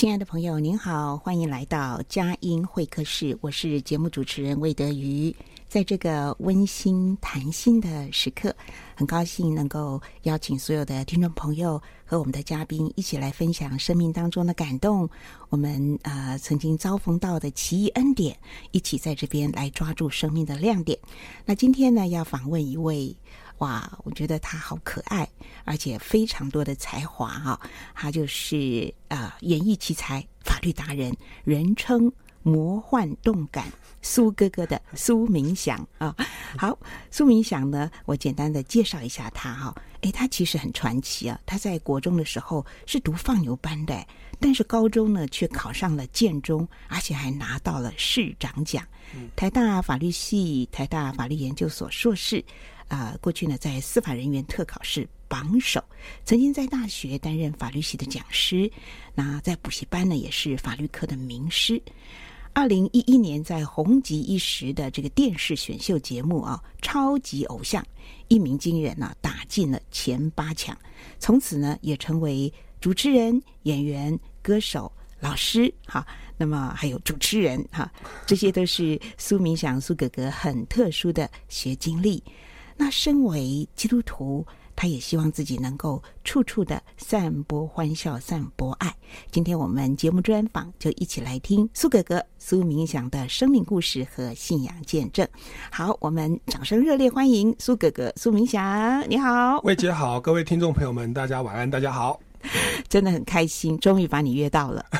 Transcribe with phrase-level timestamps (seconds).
[0.00, 3.36] 亲爱的朋友，您好，欢迎来到佳音会客室。
[3.42, 5.36] 我是节目主持人魏德瑜。
[5.68, 8.56] 在这个温馨谈心的时刻，
[8.94, 15.06] 很高兴能够邀请所有的听众朋友和我们的嘉宾一起来分享生命当中的感动。
[15.50, 18.34] 我们呃曾经遭逢到的奇异恩典，
[18.70, 20.98] 一起在这边来抓住生命的亮点。
[21.44, 23.14] 那今天呢，要访问一位。
[23.60, 25.28] 哇，我觉得他好可爱，
[25.64, 27.60] 而且非常多的才华哈、哦。
[27.94, 32.10] 他就是啊、呃，演艺奇才、法律达人，人称
[32.42, 36.24] 魔幻动感苏哥哥的苏明祥啊、哦。
[36.56, 36.78] 好，
[37.10, 39.74] 苏明祥呢，我简单的介绍一下他哈。
[40.00, 41.38] 诶，他其实很传奇啊。
[41.44, 44.06] 他在国中的时候是读放牛班的，
[44.38, 48.82] 但是高中呢却考上了建中，而且还拿到了市长奖。
[49.36, 52.42] 台大法律系、台大法律研究所硕士。
[52.90, 55.82] 啊、呃，过去呢，在司法人员特考是榜首，
[56.24, 58.68] 曾经在大学担任法律系的讲师，
[59.14, 61.80] 那在补习班呢，也是法律科的名师。
[62.52, 67.80] 二零一一年，在红极一时的这个电视选秀节目啊，《超级偶像》，
[68.26, 70.76] 一鸣惊人呢，打进了前八强，
[71.20, 74.90] 从此呢，也成为主持人、演员、歌手、
[75.20, 76.04] 老师，哈，
[76.36, 77.88] 那么还有主持人，哈，
[78.26, 82.20] 这些都是苏明祥苏哥哥很特殊的学经历。
[82.80, 84.42] 那身为基督徒，
[84.74, 88.90] 他也希望自己能够处处的散播欢笑、散播爱。
[89.30, 95.28] 今天我们节目专访，就一起来听苏格格苏明祥的生命故事和信仰见证。
[95.70, 102.18] 好，我们掌声热烈欢迎苏格格苏明祥，你好，魏姐好，各位听众朋友们，大家晚安，大家好，
[102.88, 104.84] 真的很开心，终于把你约到了。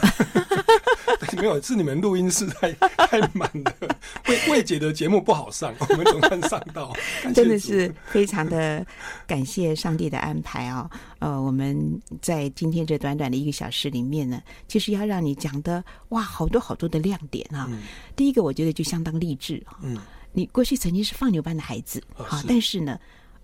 [1.36, 3.96] 没有，是你们录音室太太满了。
[4.26, 6.92] 魏魏姐的节目不好上， 我们总算上到，
[7.34, 8.84] 真的是非常的
[9.26, 10.90] 感谢上帝的安排哦。
[11.20, 17.66] 呃，我们在今天这短短的一个小时里面呢，其实要让你讲的哇，好多好多的亮点啊。
[17.70, 17.80] 嗯、
[18.16, 19.78] 第一个，我觉得就相当励志啊。
[19.82, 19.96] 嗯，
[20.32, 22.98] 你过去曾经是放牛班的孩子，好、哦，但是呢。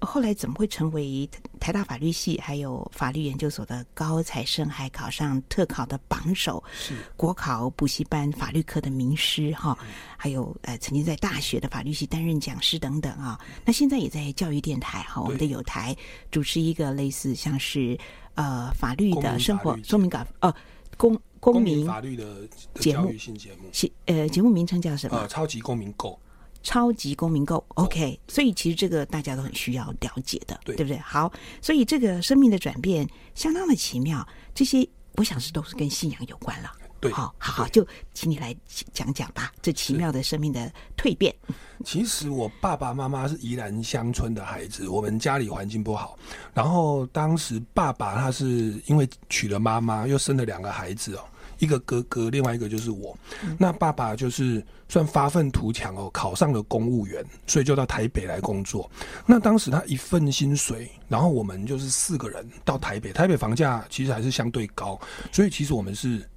[0.06, 1.28] 后来怎么会成为
[1.58, 9.76] 台大法律系还有法律研究所的高材生，还考上特考的榜首，是国考补习班法律科的名师哈，
[10.16, 13.38] 还有呃曾经在大学的法律系担任讲师等等啊。
[13.64, 15.94] 那现在也在教育电台哈，我们的有台
[16.30, 17.98] 主持一个类似像是
[18.34, 20.54] 呃法律的生活说明稿哦，
[20.96, 22.46] 公公民法律的
[22.76, 23.68] 节目性节目，
[24.06, 25.18] 呃节目名称叫什么？
[25.18, 26.18] 呃，超级公民购。
[26.66, 30.98] 超级公民购，OK，所以其实这个大家都很需要了解的，对，对不对？
[30.98, 31.32] 好，
[31.62, 34.84] 所以这个生命的转变相当的奇妙，这些
[35.14, 36.72] 我想是都是跟信仰有关了。
[36.98, 38.52] 对，好，好，好，就请你来
[38.92, 41.32] 讲讲吧，这奇妙的生命的蜕变。
[41.86, 46.18] 其实我爸爸妈妈是宜兰乡村的孩子，我们家里环境不好，
[46.52, 51.20] 然后当时爸爸他是因为娶了妈妈，又生了两个孩子哦。
[51.58, 53.16] 一个哥哥，另外一个就是我。
[53.42, 58.90] 嗯、那爸爸就是算发愤图强哦，考上了公务员，所以就到台北来工作。
[59.24, 63.12] 那当时他一份薪水，然后我们就是四个人到台北。
[63.12, 65.00] 台北房价其实还是相对高，
[65.32, 66.28] 所以其实我们是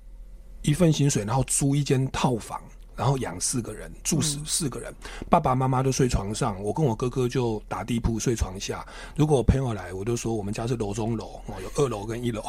[0.62, 2.62] 一份薪水，然后租一间套房，
[3.00, 8.86] 然后养四个人，住四四个人，嗯、爸爸妈妈都睡床上，我跟我哥哥就打地铺睡床下。
[9.16, 12.44] 如果我朋友来，我就说我们家是楼中楼哦，有二楼跟一楼。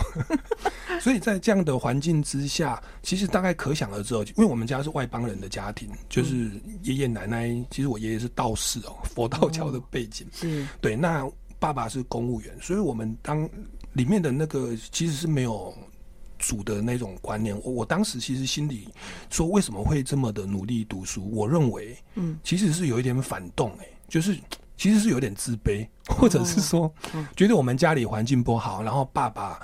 [1.00, 6.50] 所以在这样的环境之下，其实大概可想而知哦，因为我们家是外邦人的家庭，就是
[6.82, 10.96] 爷爷奶奶，其实我爷爷是道士哦， 佛道教的背景，是对。
[10.96, 11.30] 那
[11.60, 13.48] 爸爸是公务员，所以我们当
[13.92, 15.72] 里面的那个其实是没有。
[16.40, 18.88] 主的那种观念，我我当时其实心里
[19.28, 21.30] 说，为什么会这么的努力读书？
[21.30, 24.36] 我认为，嗯，其实是有一点反动，哎，就是
[24.76, 26.92] 其实是有点自卑，或者是说，
[27.36, 29.60] 觉得我们家里环境不好，然后爸爸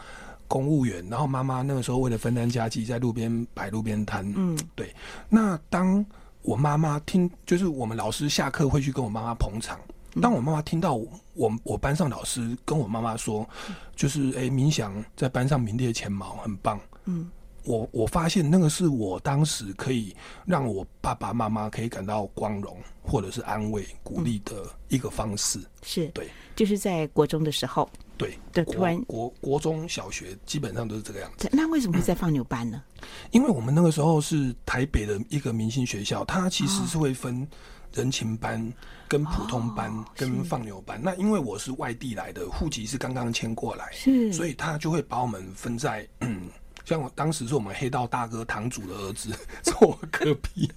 [0.47, 4.95] 公务员，然后妈妈那个时候为了分担家计，在路边摆路边摊，嗯，对。
[5.29, 6.05] 那当
[6.43, 9.81] 我妈妈听，就是我们老师下课会去跟我妈妈捧场。
[10.21, 10.95] 当我妈妈听到
[11.35, 13.49] 我我班上老师跟我妈妈说，
[13.95, 16.81] 就是哎，明祥在班上名列前茅，很棒。
[17.05, 17.31] 嗯，
[17.65, 20.17] 我我发现那个是我当时可以
[20.47, 25.61] 让我爸爸妈妈可以感到光荣或者是安慰鼓励的一个方式。
[25.83, 31.49] 是对，就是在国中的时候，对，对，突然国国中小学基本上都是这个样子。
[31.53, 32.83] 那为什么会在放牛班呢？
[33.33, 37.47] 因为我们那个时候是台北的一个明星学校，它其实是会分。
[37.97, 38.71] 人情班
[39.09, 46.43] 跟普通班跟放牛班，哦、那因为我是外地来的，户籍是刚刚迁过来，是，所以他就会把我们分在，嗯，
[46.85, 49.31] 像我当时是我们黑道大哥堂主的儿子
[49.65, 50.71] 坐我隔壁，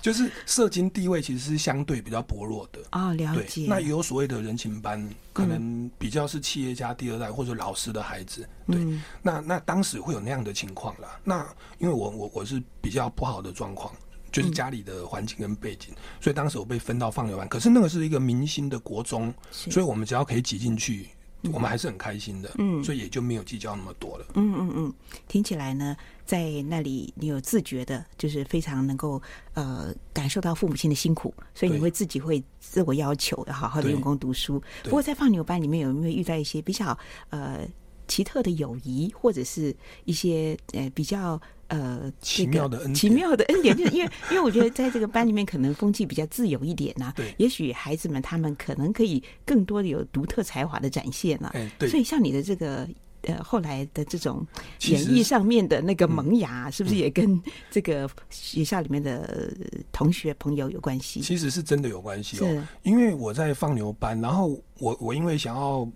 [0.00, 2.80] 就是社经地位其实是相对比较薄弱的。
[2.90, 3.66] 啊、哦，了解。
[3.68, 11.20] 那也有所谓的人情班，可能比较是企业家第二代或者老师的孩子，对，嗯、那那当时会有那样的情况啦。
[11.22, 11.46] 那
[11.78, 13.92] 因为我我我是比较不好的状况。
[14.34, 17.48] 就是家里的环境跟背景，嗯，所以当时我被分到放牛班。
[17.48, 21.08] 可是那个是一个明星的国中，所以我们只要可以挤进去，
[21.52, 22.50] 我们还是很开心的。
[22.58, 24.26] 嗯，所以也就没有计较那么多了。
[24.34, 24.94] 嗯嗯嗯，
[25.28, 25.96] 听起来呢，
[26.26, 29.22] 在那里你有自觉的，就是非常能够
[29.52, 34.60] 呃感受到父母亲的辛苦，所以你会自己会自我要求要好好的用功读书。
[34.82, 36.98] 不过在放牛班里面有没有遇到一些比较
[37.30, 37.60] 呃
[38.08, 39.72] 奇特的友谊，或者是
[40.06, 41.40] 一些呃比较？
[41.74, 47.12] 呃，奇妙的恩典，奇妙的恩典，就是 因为，因为我觉得在这个班里面，可能风气比较自由一点呐、啊。
[47.16, 51.52] 对，也许孩子们他们可能可以更多的有独特才华的展现了、啊。
[51.54, 51.88] 哎，对。
[51.88, 52.88] 所以像你的这个
[53.22, 54.46] 呃后来的这种
[54.88, 57.42] 演艺上面的那个萌芽，是不是也跟
[57.72, 59.52] 这个学校里面的
[59.90, 61.20] 同学朋友有关系？
[61.22, 65.90] 其实是真的有关系哦，因为我在放牛班，然后我我因为想要。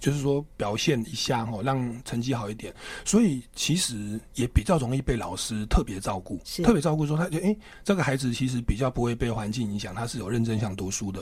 [0.00, 2.74] 就是说表现一下哦，让成绩好一点，
[3.04, 11.20] 所以其实也比较容易被老师特别照顾，特别照顾说他就哎、欸，这个孩子其实比较不会被环境影响，他是有认真想读书的。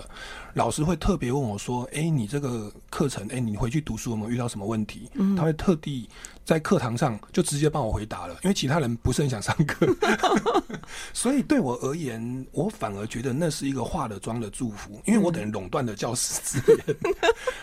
[0.53, 5.09] 老师会特别问我说，哎、欸，你这个课程，哎、欸，你回去读书有没有遇到什么问题？
[5.15, 6.09] 嗯，他会特地
[6.45, 9.87] 在课堂上就直接帮我回答了，因为其他人不是很想上课，
[11.15, 16.97] 所以对我而言，我反而觉得那是一个化了妆的祝福，因为我等于垄断了教师资源，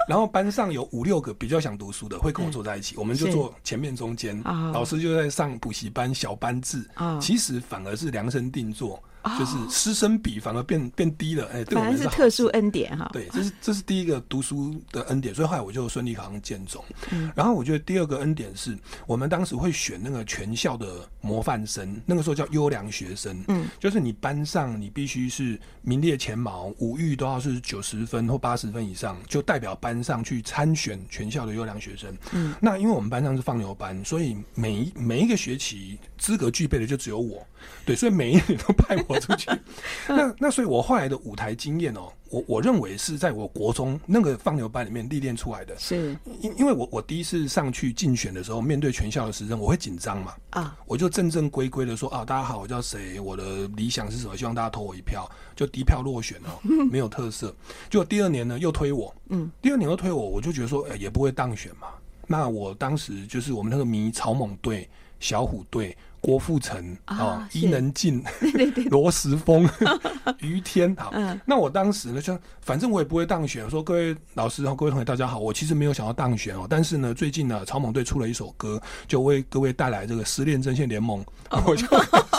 [0.07, 1.02] 然后班上有五。
[1.03, 4.41] 五六个比较想读书的会跟我坐在一起，我们就坐前面中间，
[4.71, 6.81] 老师就在上补习班小班制，
[7.19, 9.01] 其实反而是量身定做。
[9.39, 13.09] 就是师生比反而变变低了，哎、欸，对，反而是特殊恩典哈。
[13.13, 16.83] 对，这是这是第一个读书的恩典，所以后来我就顺利考上建中。
[17.09, 18.77] 嗯，然后我觉得第二个恩典是
[19.07, 23.41] 我们当时会选那个全校的模范生，那个时候叫优良学生。
[23.47, 32.17] 嗯，就是你班上你必须是名列前茅，五育都要是九十分或八十分以上，就代表班上去参选全校的优良学生。
[32.31, 37.45] 嗯，那因为我们班上是放牛班，所以每一每一个学期资格具备的就只有我。
[37.85, 39.49] 对，所以每一年都派我出去。
[40.07, 45.77] 那那所以，我后来的舞台经验哦，我我认为是在我国中那个放牛班里面历练出来的。
[45.77, 50.33] 是，因因为我我第一次上去竞选的时候，面对全校的时政，我会紧张嘛。
[50.49, 56.57] 啊，我就正正规规的说啊，大家好，我叫谁，我的理想是什么，希望大家投我一票，就低票落选哦，
[56.89, 57.55] 没有特色。
[57.87, 61.87] 就第二年呢，又推我，嗯，第二年又推我，我就觉得说，哎，也不会当选嘛。
[62.25, 65.95] 那我当时就是我们那个迷草蜢队、小虎队。
[66.23, 68.23] 郭富城啊，伊能静、
[68.89, 69.69] 罗时峰、
[70.39, 71.37] 于天，好、嗯。
[71.45, 73.69] 那我当时呢，就反正我也不会当选。
[73.69, 76.65] 说各位老师和各位同学，大家好，我其实没有想要当选哦。
[76.69, 81.61] 但是呢，最近呢，草蜢队出了一首歌，就为各位带来这个《失恋阵线联盟》哦。
[81.67, 81.85] 我就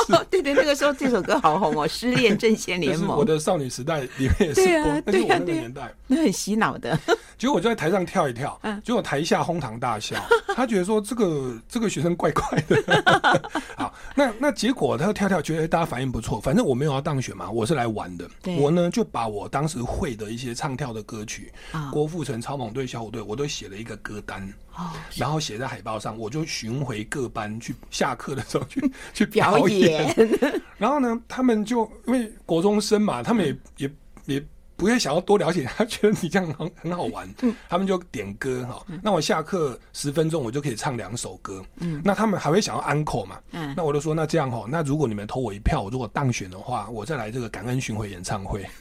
[0.30, 3.16] 对对，那个时候这首歌好红哦，《失恋阵线联盟》。
[3.18, 6.98] 我的少女时代里面也是播，对啊，那是我那个年代，那很洗脑的。
[7.36, 10.16] 结果我就在台上跳一跳，结果台下哄堂大笑，
[10.54, 12.82] 他觉得说这个这个学生怪怪的。
[13.76, 16.40] 好，那那结果他跳跳，觉得大家反应不错。
[16.40, 18.28] 反正我没有要当选嘛，我是来玩的。
[18.58, 26.18] 我呢就把我当时会的一些唱跳的歌曲，啊、郭富城、超猛队、小虎队，我都写了一个歌单，哦、然后写在海报上。
[26.18, 30.14] 我就巡回各班去，下课的时候去 去表演。
[30.76, 34.46] 然后呢，他们就因为国中生嘛，他们也、嗯、也也。
[34.76, 38.84] 不会想要多了解，他觉得你这样很很好玩，嗯、他们就点歌哈。
[38.88, 41.64] 嗯、那我下课十分钟，我就可以唱两首歌。
[41.78, 43.38] 嗯，那他们还会想要安可嘛？
[43.52, 48.64] 嗯，那我就说，那这样哈，那如果你们投我一票，我如果当选的话，我再来这个感恩巡回演唱会。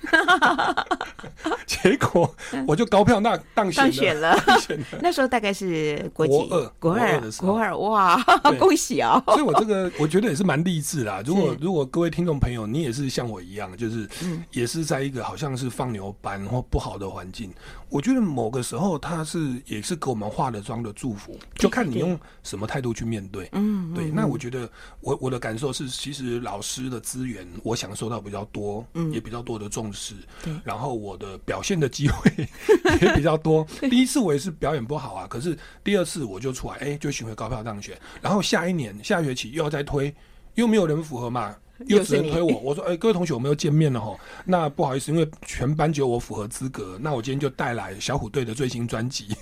[1.66, 2.34] 结果
[2.68, 3.90] 我就高票那当选了。
[3.90, 8.22] 当选了，选了 那时候大概是国二，国二的时候，国二哇，
[8.60, 9.34] 恭喜啊、哦！
[9.34, 11.22] 所以我这个我觉得也是蛮励志啦。
[11.26, 14.08] 如果 如果各位听众朋友，你也是像我一样，就是
[14.52, 17.52] 也是在一个好像是放牛班或不好的环境，
[17.90, 23.50] 我觉得某个时候他是也是给我们化了妆的祝福，就看你用什么态度去面对。
[23.54, 24.12] 嗯，对。
[24.12, 24.70] 那我觉得
[25.02, 30.16] 我我的感受是，其实老师的资源我享受到比较多，嗯，也比较多的重视。
[30.44, 30.54] 对。
[30.64, 32.32] 然后我的表现的机会
[33.02, 33.66] 也比较多。
[33.90, 37.98] 第一次我也是表演不好啊，可是第二次我就出来，哎，就巡回高票当选。
[38.22, 40.14] 然后下一年下学期又要再推，
[40.56, 41.56] 又没有人符合嘛。
[41.88, 44.16] 又只能推我，我说，哎、欸，各位同学，我们又见面了哈。
[44.46, 49.28] 那不好意思，因为全班只有我符合资格，那我今天就带来小虎队的最新专辑。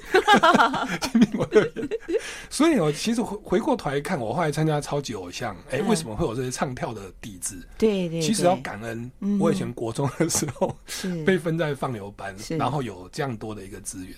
[2.49, 7.55] 所以，我其实回回过头来看，我后来参加超级偶像，哎、欸，为什么会有这些唱跳的底子？
[7.77, 10.75] 对，对对，其实要感恩，我以前国中的时候
[11.25, 14.15] 被分在放牛班，然后有这样多的一个资源。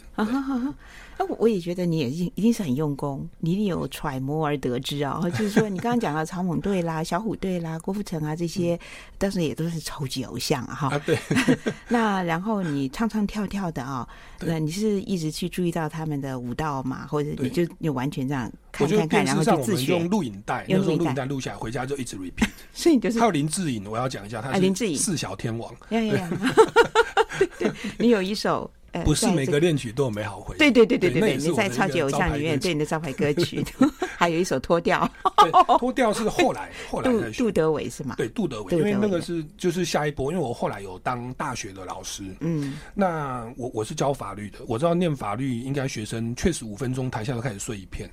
[1.15, 5.21] 那我也觉得你也一一定是很用功，你一定有揣摩而得知啊。
[5.29, 8.77] 就是说，你刚刚讲到草蜢队啦、小虎队啦、郭富城啊这些，
[9.17, 10.75] 当时也都是超级偶像啊。
[10.75, 11.17] 哈，对。
[11.87, 14.07] 那然后你唱唱跳跳的啊，
[14.41, 17.07] 那你是一直去注意到他们的舞蹈嘛？
[17.07, 19.93] 或者你就你完全这样看看看，然后就自学。
[19.93, 22.49] 用录影带，用录影带录下来，回家就一直 repeat。
[22.73, 23.19] 所以就是。
[23.19, 25.73] 还有林志颖，我要讲一下，他是林志颖四小天王。
[25.89, 26.11] 对
[27.57, 28.69] 对，你有一首。
[29.03, 30.59] 不是每个恋曲都有美好回忆。
[30.59, 33.65] 对对对对对对，你在超级偶像里面对你的招牌歌曲，
[34.17, 35.09] 还有一首脱掉。
[35.79, 37.31] 脱掉是后来后来的。
[37.31, 38.15] 杜德伟是吗？
[38.17, 48.09] 对，杜德伟，因为那个是就是下一波，因为我后来有当大学的老师，嗯，那我我是教法律的，我知道念法律应该学生确实五分钟台下都开始睡一片，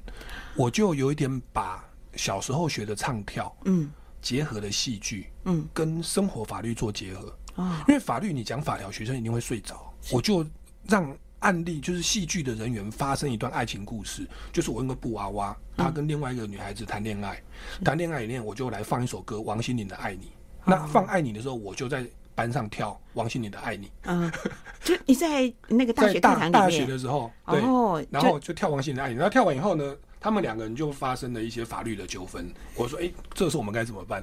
[0.57, 1.85] 我就有一点把
[2.17, 10.45] 小时候学的唱跳，嗯，结合的戏剧，嗯，跟生活法律做结合啊，因为法律你讲法条，学生一定会睡着，我就。
[10.89, 17.43] 让案例就是戏剧的人员发生一段爱情故事，就是我用个布娃娃，他跟另外一个女孩子谈恋爱，
[17.83, 20.27] 谈恋、嗯、爱里面我就来放一首歌，王心凌的《爱你》。
[20.29, 20.33] 嗯、
[20.67, 23.87] 那放《爱你》的时候，我就在班上跳王心凌的《爱你》。
[24.03, 24.31] 嗯，
[24.85, 32.53] 就你在那个大学大大学的时候，对，哦、然后就跳王心凌的《爱你》，然后跳完以后呢，他们两个人就发生了一些法律的纠纷。
[32.77, 34.23] 我说：“哎、欸，这时候我们该怎么办？”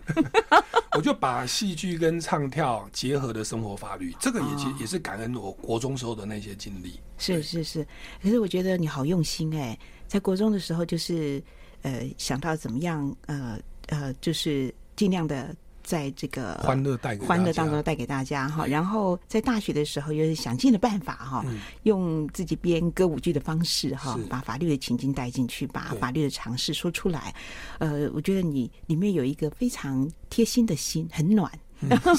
[0.95, 6.99] 我就把戏剧跟唱跳结合的生活法律，这个也其实也是感恩我国中时候的那些经历。
[7.17, 7.85] 是是是，
[8.21, 11.43] 可是我觉得你好用心哎、欸，在国中的时候就是
[11.81, 15.55] 呃想到怎么样呃呃就是尽量的。
[15.87, 21.45] 在这个欢乐带欢乐当中带给大家哈，然后在大学的时候又是想尽了办法哈，
[21.83, 27.33] 用自己编歌舞剧的方式哈，把法律的情境带进去，把法律的常识说出来。
[27.79, 31.49] 呃，我觉得你里面有一个非常贴心的心，很暖。
[31.87, 32.11] 然后，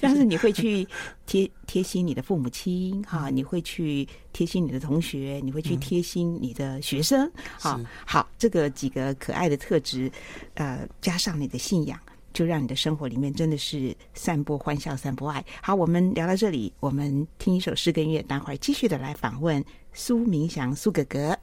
[0.00, 0.84] 但是你会去
[1.24, 7.30] 贴 贴心你的父母亲哈，你会去贴心你的同学，你会去贴心你的学生。
[7.58, 10.10] 好，好，这个几个可爱的特质，
[10.54, 11.96] 呃，加上你的信仰。
[12.34, 15.42] 就让你的生活里面真的是散播欢笑，散播爱。
[15.62, 19.64] 好，我们聊到这里，我们听一首诗跟乐，待会儿继续的来访问
[19.94, 21.38] 苏明祥苏哥哥。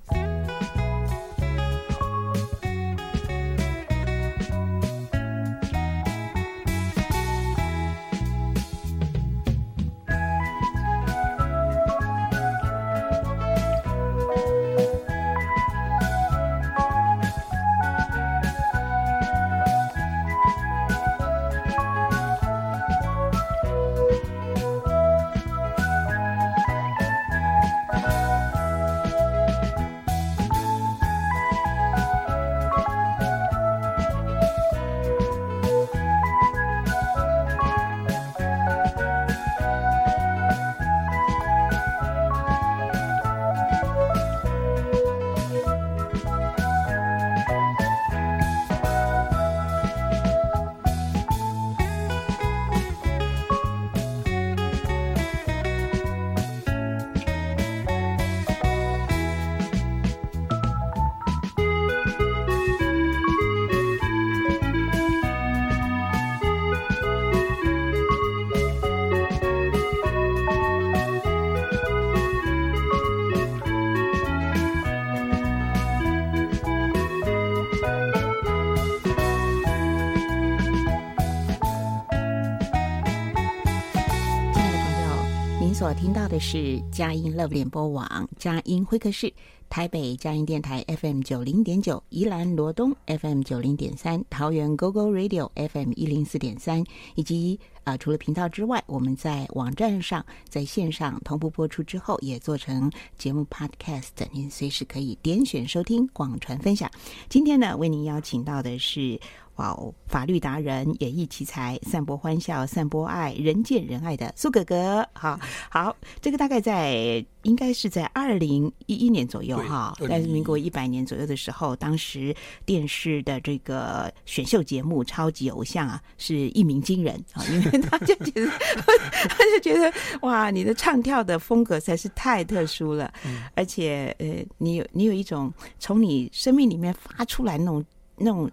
[86.42, 89.32] 是佳音乐联播网佳音会客室。
[89.70, 96.84] 台北佳音电台 FM 九零点九，宜兰罗东 FM 九零点三，桃园 GoGo Radio FM 一零四点三，
[97.16, 106.90] 以及啊、呃，除了频道之外，我们在网站上在线上同步播出之后，也做成节目 Podcast，您随时可以点选收听、广传分享。
[107.30, 109.20] 今天呢，为您邀请到的是。
[109.62, 115.08] 好，法律达人、演绎奇才、散播欢笑、散播爱、人见人爱的苏格格。
[115.14, 115.40] 好
[115.70, 128.48] 好，这个大概在应该是在二零一一年左右哈，在民国一百年左右的时候，当时电视的这个选秀节目《超级偶像》啊，是一鸣惊人啊， 因为他就觉得
[129.30, 137.86] 他就觉得哇，你的唱跳的风格实在是太特殊了，嗯、而且呃，你有你有一种从你生命里面发出来那种
[138.18, 138.50] 那种。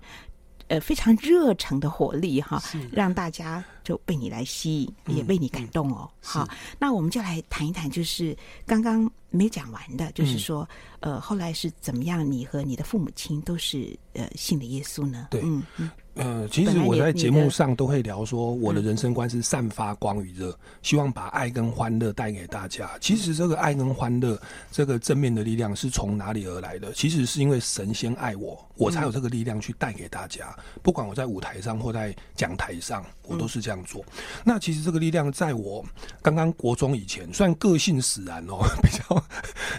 [0.68, 6.08] 呃，非常热诚的活力哈，让大家就被你来吸引，嗯、也被你感动哦。
[6.08, 6.48] 嗯、好，
[6.78, 10.68] 那我们就来谈一谈，就是刚刚没讲完的，就是说，
[11.00, 12.30] 嗯、呃，后来是怎么样？
[12.30, 15.28] 你和你的父母亲都是呃信的耶稣呢？
[15.30, 15.90] 对，嗯嗯。
[16.18, 22.90] 呃，其实我在节目上都会聊说，我的人生观是散发光与热，希望把爱跟欢乐带给大家。
[23.00, 24.37] 其实这个爱跟欢乐，
[24.72, 26.92] 这个正面的力量是从哪里而来的？
[26.92, 30.52] 其实是因为神仙爱我，我才有这个力量去带给大家。
[30.82, 34.04] 不管我在舞台上或在讲台上，我都是这样做。
[34.44, 35.87] 那其实这个力量在我
[36.20, 39.25] 刚刚国中以前，虽然个性使然哦， 比较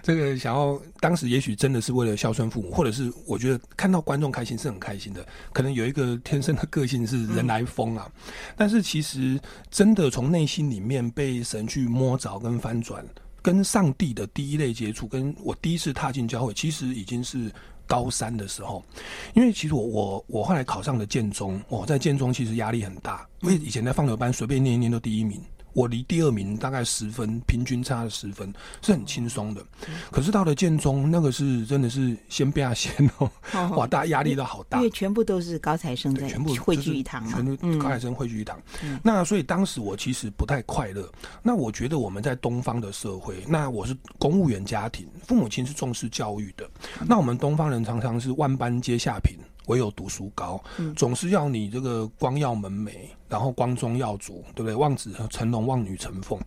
[0.02, 6.18] 这个想要，当时也许真的是为了孝顺父母，或者是我觉得看到观众开心是很开心的，可能有一个。
[6.30, 9.40] 天生的个性是人来疯啊，嗯、但是其实
[9.72, 13.04] 真的从内心里面被神去摸着跟翻转，
[13.42, 17.52] 跟上帝的第一类接触，跟我第一次踏进教会，其实已经是
[17.88, 18.86] 高三的时候。
[19.34, 25.42] 因为其实我我我后来考上了建中，我在建中其实压力很大，因为以前在放牛班随便念一念都第一名。
[25.80, 29.64] 我离第二名大概十分，平均差了十分，是很轻松的。
[30.12, 33.32] 可是到了建中，那个是真的是先变先哦，
[33.78, 38.62] 哇，大家压力都好大，因为全部都是高材生在全部汇聚一堂嘛，全部高材生汇聚一堂。
[39.02, 41.10] 那所以当时我其实不太快乐。
[41.42, 46.70] 那我觉得我们在东方的社会，那我是公务员家庭，父母亲是重视教育的。
[47.08, 49.38] 那我们东方人常常是万般皆下品。
[49.70, 50.62] 唯有读书高，
[50.96, 52.92] 总是要你这个光耀门楣，
[53.28, 54.76] 然后光宗耀祖，对不对？
[54.76, 56.40] 望子成龙，望女成凤。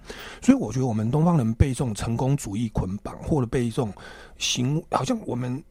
[0.43, 3.93] 所以我觉得我们东方人被这种成功主义捆绑，或者被这种
[4.39, 5.63] 行，好像我们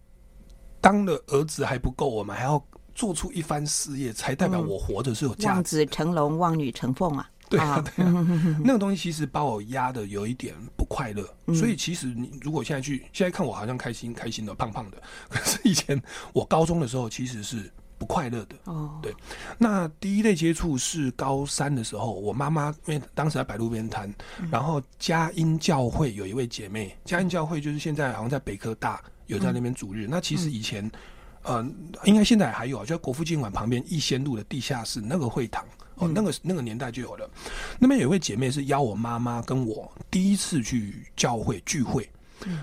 [0.80, 2.64] 当了儿子还不够，我们还要
[2.96, 5.48] 做出一番事业，才代表我活着是有价值。
[5.48, 7.30] 望子成龙，望女成凤啊。
[7.52, 8.28] 对啊，对啊，
[8.64, 14.98] 那个东西其实把我压的有一点不快乐，嗯、所以其实你如果现在去，现在看我好像开心开心的胖胖的，
[15.30, 18.56] 可是以前我高中的时候其实是不快乐的。
[18.64, 19.14] 哦，对，
[19.58, 24.10] 那第一类接触是高三的时候，我妈妈因为当时在摆路边摊，
[24.40, 30.90] 嗯、然后佳音教会有一位姐妹，佳音教会就是现在好像在北科大有在那边主日，嗯、那其实以前，
[31.44, 35.66] 嗯、呃，应该现在还有，就在国父纪念馆旁边逸仙路的地下室那个会堂。
[36.02, 37.30] 哦，那个那个年代就有了。
[37.78, 42.10] 那边有一位姐妹是邀我妈妈跟我第一次去教会聚会。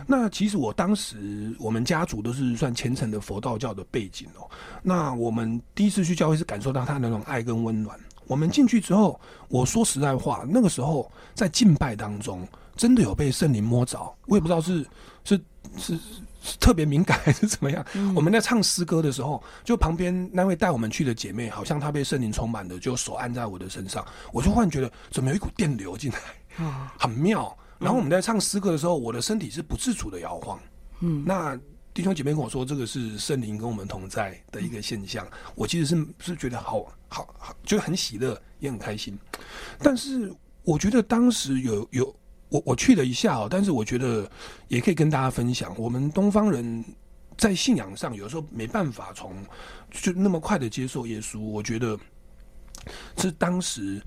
[0.09, 4.51] 那其实我当时我们家族都是算虔诚的佛道教的背景哦。
[4.83, 7.97] 那我们第一次去教会是感受到他那种爱跟温暖。
[8.27, 13.99] 我们进去之后，我说实在话，那个时候在敬拜当中，真的有被圣灵摸着。
[14.27, 14.85] 我也不知道是
[15.25, 15.41] 是
[15.77, 15.97] 是。
[16.41, 17.85] 是特别敏感还是怎么样？
[17.95, 27.57] 嗯、我们在唱诗歌的时候，就旁边那位带我们去的姐妹，好像她被圣灵充满的，就手按在我的身上，我就忽然觉得怎么有一股电流进来，啊，很妙。
[27.79, 30.59] 然后我们在唱诗歌的时候，我的身体是不自主的摇晃。
[31.01, 31.59] 嗯，那
[31.93, 35.27] 弟兄姐妹跟我说，这个是圣灵跟我们同在的一个现象。
[35.55, 39.19] 我其实是是觉得好好好，就很喜乐，也很开心。
[39.79, 42.15] 但是我觉得当时有有。
[42.49, 44.31] 我我去了一下哦，但是我觉得
[44.69, 46.85] 也可以跟大家分享，我们东方人
[47.37, 49.35] 在信仰上有时候没办法从
[49.91, 51.39] 就那么快的接受耶稣。
[51.41, 51.99] 我觉得
[53.19, 54.01] 是当时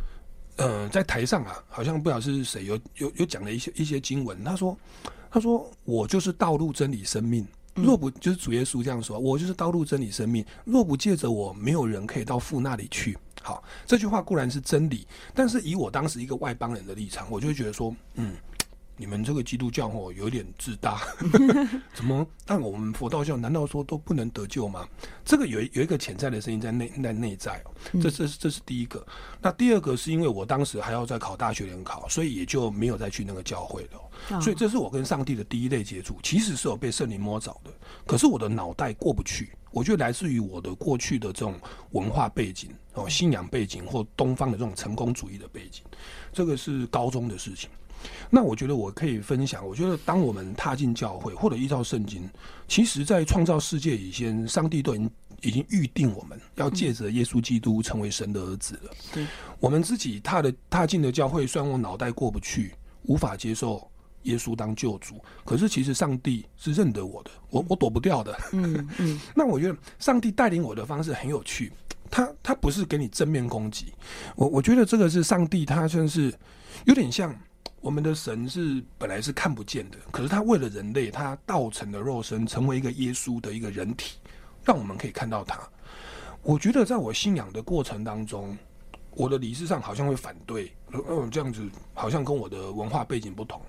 [0.58, 4.78] 呃在台上啊，好像不晓得是谁有有有讲了一些一些经文，他说
[5.30, 13.18] 他说我就是道路真理生命，若不就是主耶稣这样说，我就是道路真理生命，若不借着我，没有人可以到父那里去。
[13.44, 18.36] 好，这句话固然是真理，但是以我当时一个外邦人的立场，我就会觉得说，嗯，
[18.98, 21.02] 你们这个基督教哦，有点自大，
[21.96, 22.26] 怎么？
[22.46, 24.88] 但我们佛道教难道说都不能得救吗？
[25.26, 29.04] 这个有有一个潜在的声音在内在内在哦，这这是这是第一个。
[29.42, 34.40] 那第二个是因为我当时还要再考大学联考，所以也就没有再去那个教会了。
[34.40, 37.72] 所以这是我跟上帝的第一类接触，其实是有被圣灵摸着的，
[38.06, 39.52] 可是我的脑袋过不去。
[39.72, 41.60] 我觉得来自于我的过去的这种
[41.92, 45.82] 文化背景哦，信仰背景或东方的这种成功主义的背景，
[46.32, 47.70] 这个是高中的事情。
[48.32, 52.28] 那我觉得我可以分享，我觉得当我们踏进教会或者依照圣经，
[52.68, 55.12] 其实在创造世界以前，上帝都已经
[55.44, 58.92] 已经预定我们要借着耶稣基督成为神的儿子了。
[59.14, 59.28] 对、
[59.60, 63.88] 我们自己踏的踏进的教会，虽然我脑袋过不去，无法接受
[64.24, 68.38] 耶稣当救主，可是其实上帝是认得我的，我我躲不掉的。
[68.54, 69.20] 嗯嗯。
[69.36, 71.72] 那我觉得上帝带领我的方式很有趣。
[72.14, 73.94] 他他不是给你正面攻击，
[74.36, 76.34] 我我觉得这个是上帝，他算是
[76.84, 77.34] 有点像
[77.80, 84.18] 我们的神是本来是看不见的，可是他为了人类，他道成了肉身，成为一个耶稣的一个人体，
[84.66, 85.58] 让我们可以看到他。
[86.44, 88.58] 我觉得在我信仰的过程当中，
[89.12, 93.62] 我的理智上好像会反对，嗯，这样子好像跟我的文化背景不同。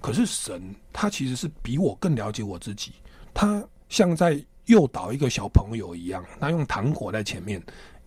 [0.00, 2.92] 可是神他其实是比我更了解我自己，
[3.32, 4.44] 他像在。
[4.68, 7.58] 诱导一个小朋友一样，他用糖果在前面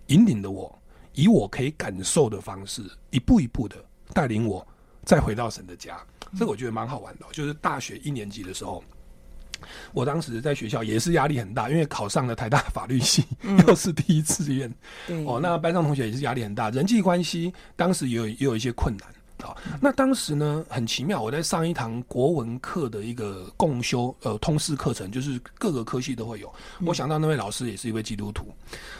[0.09, 0.79] 引领着我，
[1.13, 4.63] 以我可以感受的方式，一步一步的带领我
[5.03, 5.99] 再回到神的家。
[6.37, 7.25] 这个我觉得蛮好玩的。
[7.31, 8.83] 就是大学一年级的时候，
[9.93, 13.23] 我当时在学校也是压力很大，因为考上了台大法律系，
[13.67, 14.73] 又是第一志愿。
[15.25, 19.07] 哦，那班上同学也是压力很大，人际关系当时也有也有一些困难。
[19.41, 26.53] 好，那当时呢，很奇妙，我在上一堂国文课的一个共修呃通识课程，就是各个科系都会有。
[26.85, 28.53] 我想到那位老师也是一位基督徒。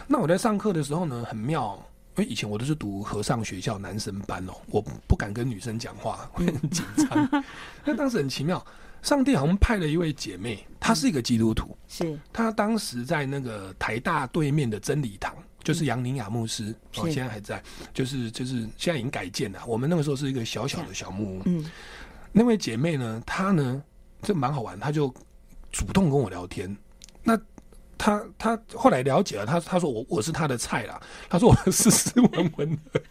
[0.08, 1.80] 那我在上课的时候呢，很妙，
[2.18, 7.44] 因为以前我都是读和尚学校男生班哦，我不敢跟女生讲话，会很紧张。
[7.86, 8.66] 那当时很奇妙，
[9.02, 15.36] 上帝好像派了一位姐妹，她是一个基督徒，是她当时在那个台大对面的真理堂。
[15.64, 17.62] 就是杨宁雅牧师哦，现在还在，
[17.94, 19.60] 就是就是现在已经改建了。
[19.68, 21.42] 我们那个时候是一个小小的小木屋。
[21.46, 21.64] 嗯，
[22.32, 23.80] 那位姐妹呢，她呢，
[24.24, 25.14] 这蛮好玩，她就
[25.72, 26.76] 主动跟我聊天。
[28.06, 31.00] 那她她后来了解了，他他说我我是他的菜啦。
[31.30, 33.02] 他说我斯斯文文的，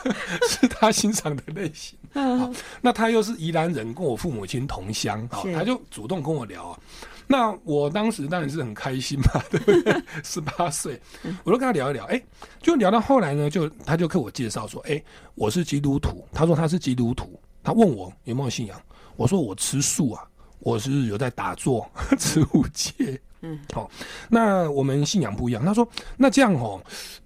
[0.48, 1.98] 是他欣赏的类型。
[2.14, 6.78] 好，那他又是宜兰人，跟我父母亲同乡，好，她就主动跟我聊啊。
[7.26, 10.02] 那我当时当然是很开心嘛， 对不对？
[10.24, 10.98] 十八岁，
[11.44, 12.24] 我就跟他聊一聊，哎、欸，
[12.62, 16.26] 就聊到后来呢，就他就跟我介绍说，哎、欸，我是基督徒。
[16.32, 18.80] 他说他是基督徒，他问我有没有信仰，
[19.16, 20.24] 我说我吃素啊，
[20.60, 21.86] 我是有在打坐，
[22.18, 23.20] 吃五戒。
[23.40, 23.90] 嗯，好，
[24.28, 25.64] 那我们信仰不一样。
[25.64, 26.82] 他说，那这样哦，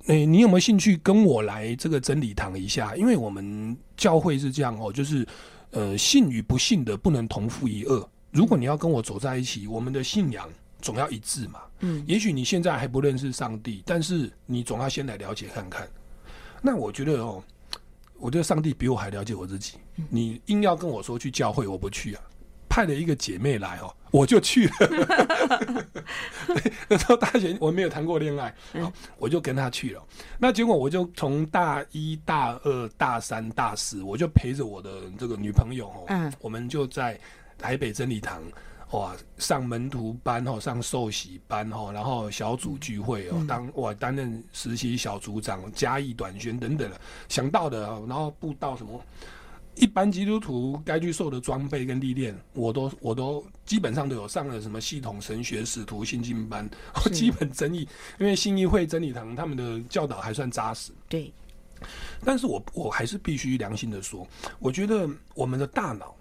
[0.07, 2.95] 诶、欸，你有没有兴趣跟我来这个真理堂一下？
[2.97, 5.27] 因为我们教会是这样哦，就是
[5.71, 8.07] 呃，信与不信的不能同负一恶。
[8.31, 10.49] 如果你要跟我走在一起，我们的信仰
[10.81, 11.61] 总要一致嘛。
[11.81, 15.89] 嗯，也许你现在还不认识上帝，但是你总要先来了解看看。
[16.61, 17.43] 那我觉得哦，
[18.19, 19.79] 我觉得上帝比我还了解我自己。
[20.11, 22.23] 你硬要跟我说去教会，我不去啊。
[22.73, 24.73] 派了一个姐妹来哦，我就去了。
[26.89, 28.55] 那时候大学我没有谈过恋爱，
[29.19, 30.03] 我就跟她去了。
[30.39, 37.21] 那结果我就从大一大二大三大四，我就陪着我的这个女朋友哦，嗯，我们就在。
[37.59, 38.43] 台北真理堂，
[38.91, 49.01] 哇，上门徒班哦，上受洗班哦，然后小组聚会哦，当我担任实习小组长，嘉义短宣等等的，想到的，然后布道什么，
[49.75, 56.69] 一般基督徒该去受的装备跟历练，我都我都基本上都有上了什么系统神学使徒信经班，
[57.13, 57.89] 基本真理，
[58.21, 60.93] 因为信义会真理堂他们的教导还算扎实。
[61.09, 61.33] 对，
[62.25, 64.27] 但是我我还是必须良心的说，
[64.59, 66.15] 我觉得我们的大脑。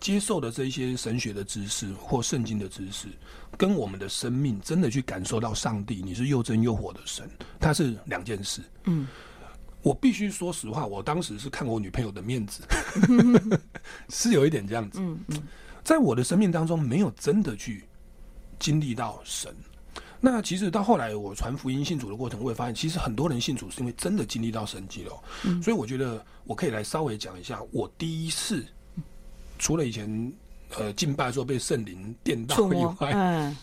[0.00, 3.06] 接受的这些神学的知识或圣经的知识，
[3.56, 8.60] 跟我们的生命真的去感受到上帝，你是又真又活的神，它是两件事。
[8.86, 9.06] 嗯，
[9.86, 12.64] 我必须说实话，我当时是看我女朋友的面子，
[14.08, 14.98] 是有一点这样子。
[15.00, 15.40] 嗯嗯，
[15.84, 17.84] 在我的生命当中，没有真的去
[18.58, 19.54] 经历到神。
[20.20, 25.12] 那其实到后来，我传福音信主的过程，我也发现，其实很多人信主是因为真的经历到神迹了。
[25.44, 28.66] 嗯，所以我觉得我可以来稍微讲一下我第一次。
[29.56, 30.32] 除了以前，
[30.76, 33.56] 呃，敬拜的时候被圣灵电到以外，嗯，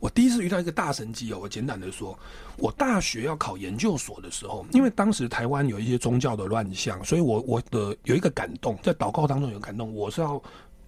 [0.00, 1.38] 我第一次遇到一个大神机哦。
[1.42, 2.18] 我简短的说，
[2.56, 10.42] 我大学要考研究所的时候，因为当时台湾有一些宗教的乱象，所以我我的有一个感动，在祷告当中有感动，我是要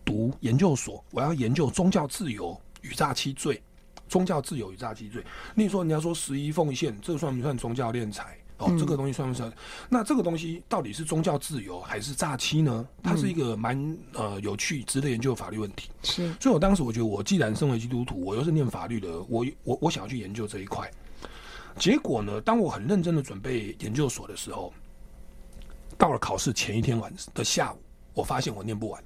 [0.04, 3.62] 读研究所，我要研究宗教自由与诈欺罪，
[4.08, 5.22] 宗教自由与诈欺罪。
[5.54, 8.36] 例如说，人家说十一奉献，这算不算宗教敛财？
[8.60, 9.50] 哦，这个东西算不算？
[9.88, 12.86] 那这个东西到底是宗教自由还是诈欺呢？
[13.02, 15.90] 它是一个蛮呃有趣、值得研究的法律问题。
[16.02, 20.90] 是，所以我当时我觉得，我既然身为基督徒，我又是念法律的，我我我想要去研究这一块。
[21.78, 24.74] 结果呢，当我很认真的准备研究所的时候，
[25.96, 27.78] 到了考试前一天晚的下午，
[28.12, 29.02] 我发现我念不完。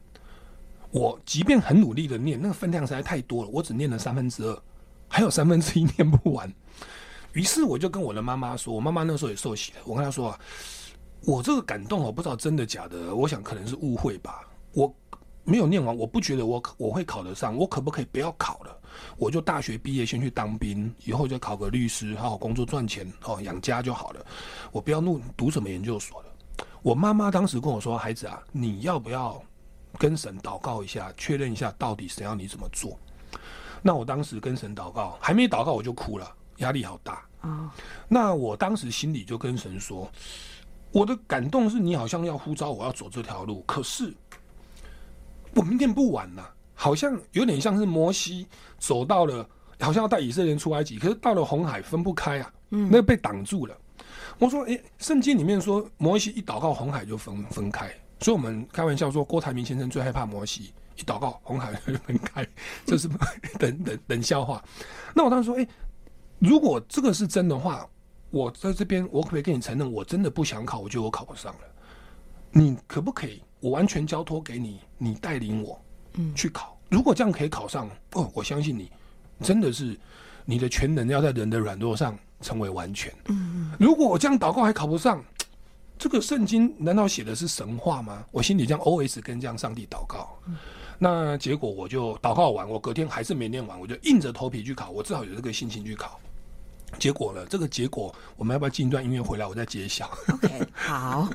[0.91, 4.63] 我即便很努力的念，那个分量实在太多了，我只念了三分之二，
[5.07, 6.53] 还有三分之一 念不完。
[7.35, 9.79] 于是我就跟我的妈妈说，我妈妈那时候也受洗了。
[9.85, 10.41] 我跟她说啊，
[11.21, 14.43] 我这个感动我不知道真的假的，我想可能是误会吧。
[14.73, 14.93] 我
[15.45, 18.75] 没有念完，我不觉得我我会考得上，我可不可以不要考了？
[19.19, 24.25] 我就大学毕业先去当兵，以后就考个律师，好好工作赚钱哦，养家就好了。
[24.73, 26.29] 我不要弄读什么研究所了。
[26.83, 29.43] 我妈妈当时跟我说：“孩子啊，你要不要
[29.99, 32.97] 跟神祷告一下，确认一下到底神要你怎么做？”
[33.83, 37.75] 那我当时跟神祷告，还没祷告我就哭了，压力好大啊。
[38.09, 40.11] 那我当时心里就跟神说
[40.93, 44.13] ：“我的感动是你好像要呼召我要走这条路，可是
[45.55, 48.45] 我明天不晚了。”好像有点像是摩西
[48.79, 53.79] 走到了，好像要带以色列人出埃及，可是到了红海分不开啊，嗯，那个被挡住了。
[54.41, 57.89] 我说，哎、欸，圣经里面说摩西一祷告，红海就分分开，
[58.19, 62.45] 所以我们开玩笑说，郭台铭先生最害怕摩西一祷告，红海就分开，
[62.85, 63.09] 这是
[63.57, 64.63] 等等等笑话。
[65.15, 65.69] 那我当时说，哎、欸，
[66.39, 67.89] 如果这个是真的话，
[68.31, 71.61] 我在这边，我可不可以跟你承认，我真的不想考，我觉得我考不上了。
[72.51, 75.81] 你可不可以，我完全交托给你，你带领我。
[76.15, 78.91] 嗯，去考，如果这样可以考上哦，我相信你，
[79.41, 79.99] 真的是
[80.45, 83.13] 你的全能要在人的软弱上成为完全。
[83.27, 85.25] 嗯，如果我这样祷告还考不上，
[85.99, 88.25] 这个圣经难道写的是神话吗？
[88.31, 90.39] 我心里这样 OS 跟这样上帝祷告，
[91.05, 96.19] 那结果我就祷告完，我隔天还是没念完，我就硬着头皮去考，我至少有这个心情去考。
[96.99, 101.29] 结果呢，这个结果我们要不要进一段音乐回来，我再揭晓？OK，好。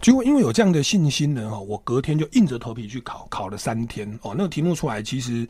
[0.00, 4.32] 结果因为有这样的信心呢，哈，我隔天就硬着头皮去考，考了三天哦。
[4.36, 5.44] 那个题目出来，其实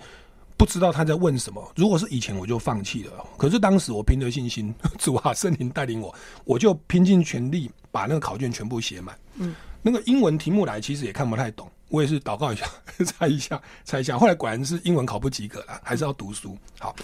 [0.56, 1.62] 不知道他在问什么。
[1.76, 3.12] 如果是以前，我就放弃了。
[3.36, 6.14] 可是当时我凭着信心， 主啊，圣灵带领我，
[6.46, 9.18] 我就拼尽全力把那个考卷全部写满。
[9.34, 11.70] 嗯，那个英文题目来，其实也看不太懂。
[11.88, 12.66] 我也是祷告一下，
[13.04, 14.18] 猜一下，猜一下。
[14.18, 16.56] 后来果然是英文考不及格了，还是要读书。
[16.78, 16.94] 好，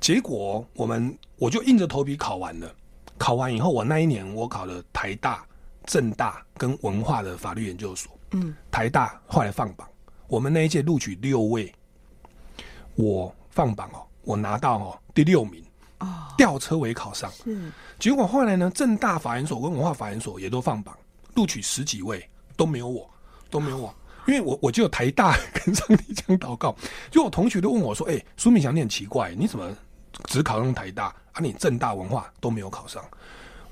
[0.00, 2.74] 结果我们我就硬着头皮考完了。
[3.18, 5.44] 考完以后，我那一年我考了台大。
[5.86, 9.88] 政大跟文化的法律研究所，嗯，台大后来放榜，
[10.28, 11.74] 我们那一届录取六位，
[12.94, 15.64] 我放榜哦，我拿到哦第六名，
[15.98, 20.96] 哦，吊车尾考上，是，结果后来呢，政大法研所跟文化法研所也都放榜，
[21.34, 23.08] 录取十几位都没有我，
[23.50, 23.94] 都没有我，
[24.26, 26.74] 因为我我就有台大跟上帝讲祷告，
[27.10, 29.70] 就我同学都问我说，哎、欸，苏明祥你很奇怪，你怎么
[30.24, 33.02] 只考上台大，啊你正大文化都没有考上？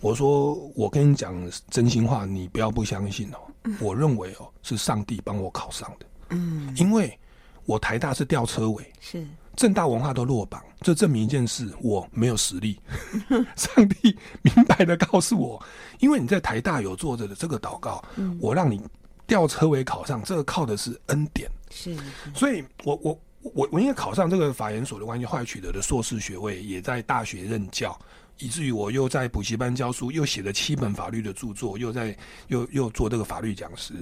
[0.00, 1.34] 我说，我跟你讲
[1.70, 3.38] 真心话，你不要不相信哦。
[3.80, 6.06] 我认为哦，是上帝帮我考上的。
[6.30, 7.18] 嗯，因为
[7.64, 12.80] 我台大是吊车尾，是正大文化都落榜，这证明一件事，我没有实力。
[13.56, 15.60] 上帝明白的告诉我，
[15.98, 18.02] 因为你在台大有做着的这个祷告，
[18.40, 18.80] 我让你
[19.26, 21.50] 吊车尾考上，这个靠的是恩典。
[21.70, 21.96] 是，
[22.34, 27.98] 所以我我我我因为考上这个法研所的关系，后来取得的硕士学位，也在大学任教。
[28.40, 33.94] 以至于我又在补习班教书，又写了七本法律的著作，又在又又做这个法律讲师。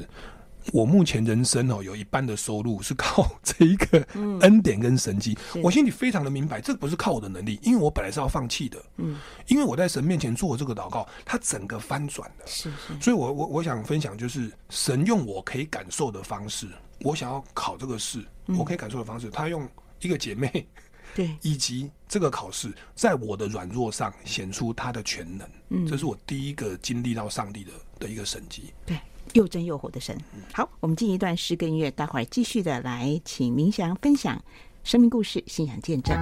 [0.73, 4.01] 我目前人生哦，有一半的收入是靠这一个
[4.41, 5.37] 恩典跟神迹。
[5.55, 8.83] 嗯、我心里非常的明白，这不是靠我的能力，因为我本来是要放弃的。
[8.97, 12.47] 嗯，因为我在神面前做这个祷告，它整个翻转了。
[12.47, 16.69] 是，是，所以我我我想分享就是神用我可以感受的方式，
[17.01, 18.25] 我想要考这个试，
[18.59, 19.69] 我可以感受的方式，他用
[20.01, 20.67] 一个姐妹。
[21.15, 28.75] 对， 以及这个考试在我的软弱上显出他的全能，嗯，这是我第一个经历到上帝的的一个神迹。
[28.85, 28.99] 对，
[29.37, 30.17] 又真又火的神。
[30.53, 34.43] 好，我们进一段诗歌音乐，待会儿继续的来请明祥分享
[34.83, 36.17] 生命故事、信仰见证。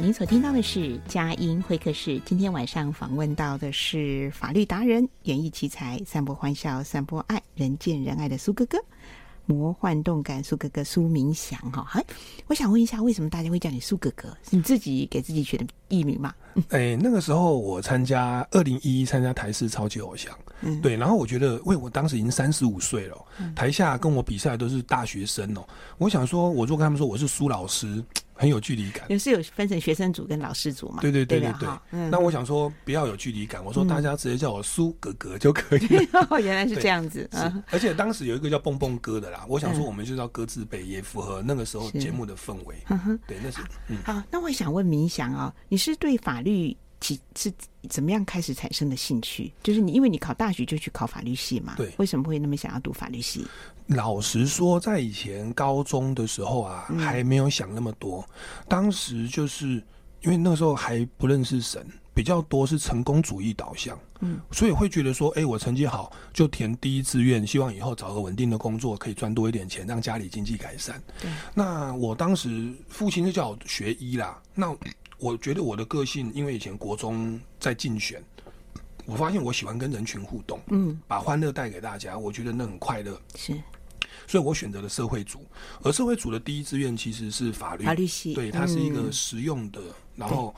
[0.00, 2.20] 您所听到的是佳音会客室。
[2.24, 8.78] 今天晚上访问到的是法律达人、演艺奇才、散播欢笑、散播爱、人见人爱的苏哥哥。
[9.44, 12.04] 魔幻动感苏哥哥苏明祥哈，嗨，
[12.46, 14.28] 我想问一下，为什么大家会叫你苏哥哥？
[14.48, 16.34] 是你自己给自己取的艺名吗？
[16.68, 28.04] 哎、欸，那个时候我参加二零一一参加台式超级偶像，嗯，对，然后我觉得，为我当时已经三十五岁了，嗯，台下跟我比赛都是大学生哦，我想说，我如果跟他们说我是苏老师。
[28.38, 31.02] 很有距离感，也是有分成学生组跟老师组嘛？
[31.02, 31.68] 对对对对对。
[31.90, 36.26] 嗯、那我想说，不要有距离感，我说大家直接叫我苏哥哥就可以了。
[36.30, 37.28] 哦、原来是这样子。
[37.70, 42.76] 而且当时有一个叫蹦蹦哥的啦，我想说我们就叫哥字辈，也符合那个时候节目的氛围。
[43.26, 43.58] 对，那是。
[43.88, 43.98] 嗯。
[44.04, 47.52] 好，那我想问明祥啊，你是对法律其是
[47.88, 49.52] 怎么样开始产生的兴趣？
[49.64, 51.74] 就是你因为你考大学就去考法律系嘛？
[51.76, 51.92] 对。
[51.98, 53.44] 为什么会那么想要读法律系？
[53.88, 58.20] 老实说，在以前高中的时候啊，还没有想那么多。
[58.28, 59.82] 嗯、当时就是
[60.20, 71.02] 因为那时候还不认识神，比较多是成功主义导向，嗯，所以会觉得说，哎、欸，我成绩好就填第一志愿，希望以后找个稳定的工作，可以赚多一点钱，让家里经济改善。
[71.18, 71.30] 对。
[71.54, 74.76] 那我当时父亲就叫我学医啦，那
[75.18, 78.22] 我觉得我的个性，因为以前国中在竞选，
[79.06, 83.18] 我发现我喜欢跟人群互动，嗯，把欢乐带给大家，我觉得那很快乐。
[83.34, 83.54] 是。
[84.28, 85.44] 所以我选择了社会组，
[85.82, 90.54] 而社会组的第一志愿其实是法律，法律系，对，它是一个实用的，嗯、然后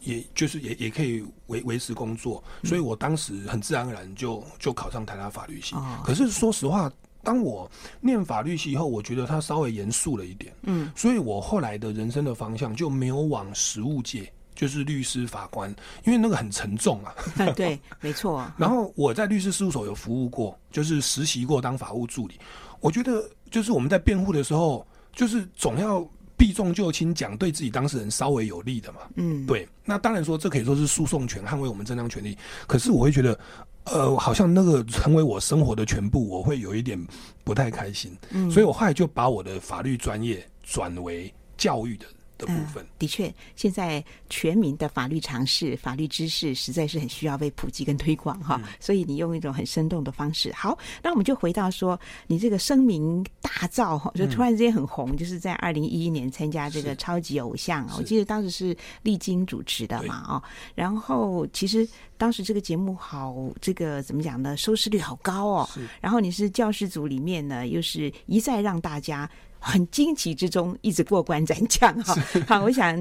[0.00, 5.74] 也就是也也可以维维持工作，所以我当时很自然而然就就考上台大法律系。
[5.76, 6.90] 嗯、可是说实话，
[7.24, 7.68] 当我
[8.00, 15.72] 念法律系以后，我觉得它稍微严肃了一点，嗯，所以我后来的人生的方向就没有往实务界，就是律师、法官，
[16.04, 17.14] 因为那个很沉重啊。
[17.54, 18.44] 对，没错。
[18.58, 22.34] 然后我在律师事务所有服务过，就是实习过当法务助理。
[22.80, 26.04] 我觉得就是我们在辩护的时候，就是总要
[26.36, 29.02] 避重就轻，讲对自己当事人稍微有利的嘛。
[29.14, 29.68] 嗯，对。
[29.84, 32.36] 那当然说这可以说是诉讼权，捍卫我们正当权利。
[32.66, 33.38] 可是我会觉得，
[33.84, 37.00] 呃，好像那个成为我生活的全部，我会有一点
[37.44, 38.12] 不太开心。
[38.30, 42.06] 嗯，所以我后来就把我的法律专业转为教育的。
[42.38, 48.58] 的部分，嗯、的确，现在全民的法律常识、法律知识实在是很需要被普及跟推广哈。
[48.62, 51.98] 嗯、所以你用一种很生动的方式，好，那我们就回到说，
[52.28, 60.42] 你这个声名大噪哈，就突然之间很红，嗯、就是在二零一一年参加这个超级偶像，我记得当时是丽晶主持的嘛哦。
[60.74, 64.56] 然后其实当时这个节目好，这个怎么讲呢？
[64.56, 65.68] 收视率好高哦。
[66.00, 69.28] 然后你是教师组里面呢，又是一再让大家。
[69.58, 72.14] 很惊奇之中，一直过关斩将哈。
[72.46, 72.94] 好，我想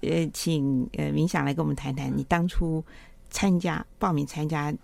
[0.00, 2.84] 呃，请呃明想来跟我们谈谈你当初
[3.30, 4.74] 参加报名参加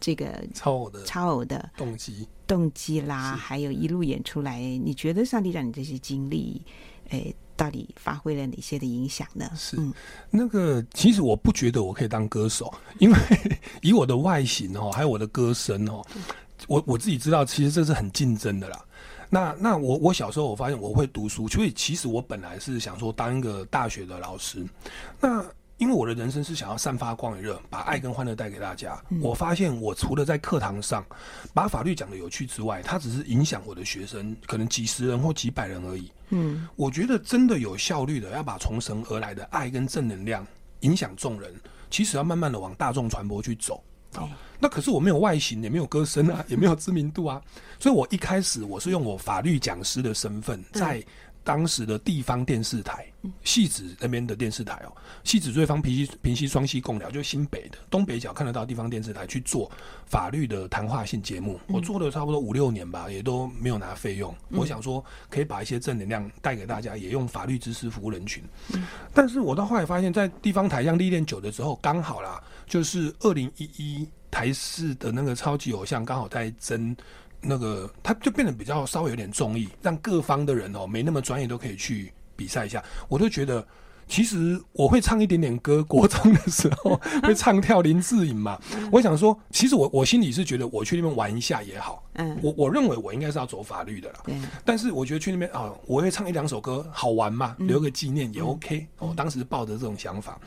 [0.00, 6.62] 这个超偶的超偶的动机动机啦，还有一路演出来，你觉得上帝让你这些经历，
[7.10, 9.50] 诶，到底发挥了哪些的影响呢？
[9.56, 9.92] 是、嗯、
[10.30, 13.18] 那个，其实我不觉得我可以当歌手，因为
[13.82, 16.04] 以我的外形哦，还有我的歌声哦，
[16.66, 18.84] 我我自己知道，其实这是很竞争的啦。
[19.30, 24.64] 那那我我小时候我发现我会读书，所以其实我本来是想说当一个大学的老师。
[25.20, 25.44] 那
[25.76, 29.00] 因为我的人生是想要散发光与热，把爱跟欢乐带给大家。
[29.10, 31.06] 嗯、我发现我除了在课堂上
[31.54, 36.10] 把法律讲得有趣之外，它只是影响我的学生，可能几十人或几百人而已。
[36.30, 40.44] 嗯，我觉得真的有效率的要把从神而来的爱跟正能量
[40.80, 41.54] 影响众人，
[41.88, 43.80] 其实要慢慢的往大众传播去走。
[44.14, 47.40] 好，那可是我没有外形，也没有歌声啊，也没有知名度啊，
[47.78, 51.02] 所以我一开始我是用我法律讲师的身份，在
[51.48, 53.10] 当时的地方电视台，
[53.42, 54.92] 戏子那边的电视台哦，
[55.24, 59.70] 戏子瑞芳平西平西双溪共聊，就新北的东北角看得到地方电视台去做
[60.04, 64.34] 法律的谈话性节目，我做了差不多五六年吧，也都没有拿费用。
[64.50, 68.44] 我想说可以把一些正能量带给大家，也用法律知识服务人群。
[69.14, 72.38] 但是我到后来发现，在地方台上历练久了之后，刚好啦。
[72.66, 76.94] 就是二零一一台视的那个超级偶像，刚好在争
[77.40, 82.82] 那个，他就变得比较稍微有点综艺，让各方的人哦没那么专业都可以去比赛一下。
[83.08, 83.66] 我都觉得，
[84.06, 88.58] 其实我会唱一点点歌，国中的时候会唱跳林志颖嘛。
[88.90, 92.02] 我想说，其实我我心里是觉得，我去那边玩一下也好。
[92.14, 94.20] 嗯，我我认为我应该是要走法律的啦。
[94.26, 94.44] 嗯。
[94.64, 98.86] 但是我觉得去那边啊，我会唱一两首歌，好玩嘛，留个纪念也 OK。
[98.98, 100.40] 我当时抱着这种想法。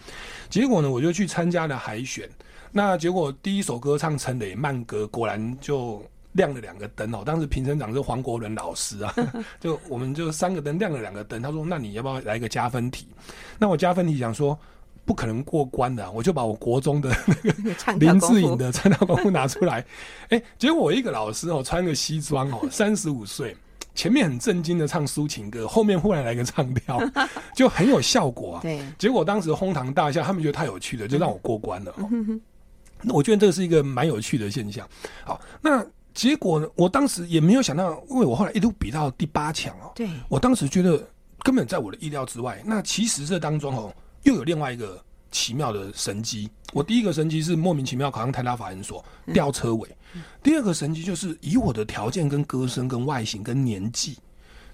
[0.50, 2.30] 结果呢，我就去参加了海选。
[2.74, 6.02] 那结果第一首歌唱陈磊慢歌，果然就
[6.34, 7.24] 亮了两个灯哦。
[7.26, 9.14] 当时评审长是黄国伦老师啊，
[9.60, 11.42] 就我们就三个灯亮了两个灯。
[11.42, 13.08] 他说：“那你要不要来一个加分题？”
[13.58, 14.58] 那我加分题想说
[15.06, 17.52] 不可能过关的，我就把我国中的那个
[18.00, 19.86] 林志颖的唱跳功夫拿出来。
[20.30, 23.56] 哎，结果我一个老师哦，穿个西装哦，三十五岁。
[23.94, 26.98] 前面很正经的唱抒情歌，后面忽然来个唱跳，
[27.54, 28.62] 就很有效果啊。
[28.62, 31.94] 对，结果当时哄堂大笑，他们觉得太有趣了，就让我过关了。
[33.02, 34.88] 那我觉得这个是一个蛮有趣的现象。
[35.26, 36.68] 好，那结果呢？
[36.76, 39.92] 我当时也没有想到，因为我后来一路比到第八强哦。
[39.96, 41.02] 对，我当时觉得
[41.40, 42.62] 根本在我的意料之外。
[42.66, 43.94] 那其实这当中哦，
[44.24, 45.02] 又有另外一个
[45.32, 46.50] 奇妙的神机。
[46.74, 49.04] 我第一个神机是莫名其妙考上台大法研所
[49.34, 49.90] 吊车尾，
[50.42, 54.18] 第二个神机就是以我的条件跟歌声跟外形跟年纪。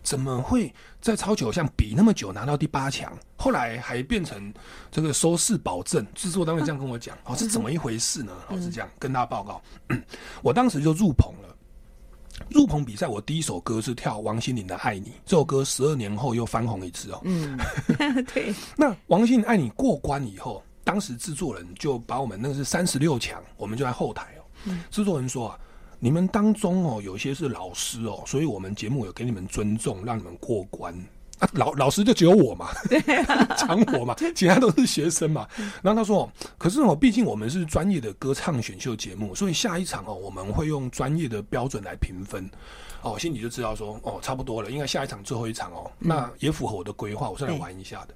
[0.08, 3.12] 怎么会在超级偶像比那么久拿到第八强？
[3.36, 4.54] 后来还变成
[4.90, 8.32] 这个收视保证，制作单位这样跟我讲，哦，是怎么一回事呢？
[8.48, 9.62] 哦，是这样跟大家报告，
[10.42, 11.54] 我当时就入棚了。
[12.50, 17.20] 入棚比赛，我第一首歌是跳王心凌的《爱你》，这首歌十二年后又翻红一次哦。
[17.26, 17.60] 嗯，
[18.34, 18.56] 对。
[18.78, 24.72] 那王心凌《爱你》过关以后，当时制作人就把我们那个是三十六强，我们就在后台哦。
[24.90, 25.60] 制作人说啊。
[26.00, 30.94] 你们当中哦，有些是老师哦，所以我们节目有给你们尊重，让你们过关
[31.40, 31.50] 啊。
[31.54, 32.70] 老老师就只有我嘛，
[33.58, 35.48] 抢我嘛，其他都是学生嘛。
[35.82, 42.48] 然后他说，可是哦，毕竟我们是专业的歌唱选秀节目，所以下一场哦，我们会用专业的标准来评分。
[43.02, 48.14] 哦，我心里就知道说，哦，差不多了，应该下一场最后一场哦，那也符合我的规划，我是来玩一下的。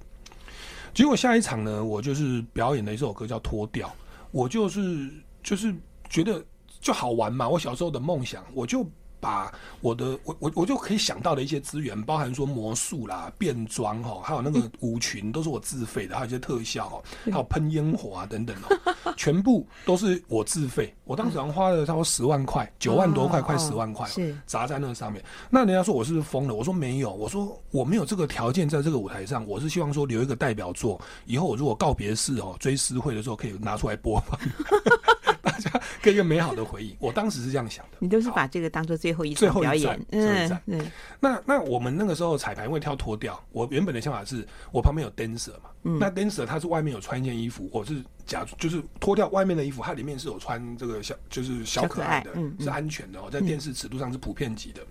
[0.94, 3.88] 结果下一场呢，我就是表演了一首歌叫《脱掉》，
[4.30, 5.10] 我就是
[5.42, 5.74] 就是
[6.08, 6.40] 觉得。
[6.82, 7.48] 就好玩嘛！
[7.48, 8.84] 我小时候的梦想，我就
[9.20, 20.92] 把我的我我我就可以想到的一些资源，包含说魔术啦、变装哈，还有那个舞裙，都是我自费的，还有一些特效哦，还有喷烟火啊等等哦，全部都是我自费。
[21.04, 25.22] 我当时好像花了差不多十万块，九万多块，快十万块，是砸在那上面。
[25.48, 26.54] 那人家说我是不是疯了？
[26.54, 34.36] 我说没有，我说我没有这个条件在这个舞台上，我是希望说留一个代表作，以后我如果告别式哦，追思会的时候可以拿出来播放。
[36.02, 37.98] 跟一个美好的回忆，我当时是这样想的。
[38.00, 40.90] 你都是把这个当做最后一最后一演，嗯嗯。
[41.20, 54.82] 那那我们那个时候彩排会跳脱掉，我原本的想法是我旁边有 dancer 嘛，嗯、那 dancer 他是外面有穿一件衣服，我是假就是脱掉外面的衣服，它里面是有穿这个小就是小可爱的，是安全的哦，在电视尺度上是普遍级的。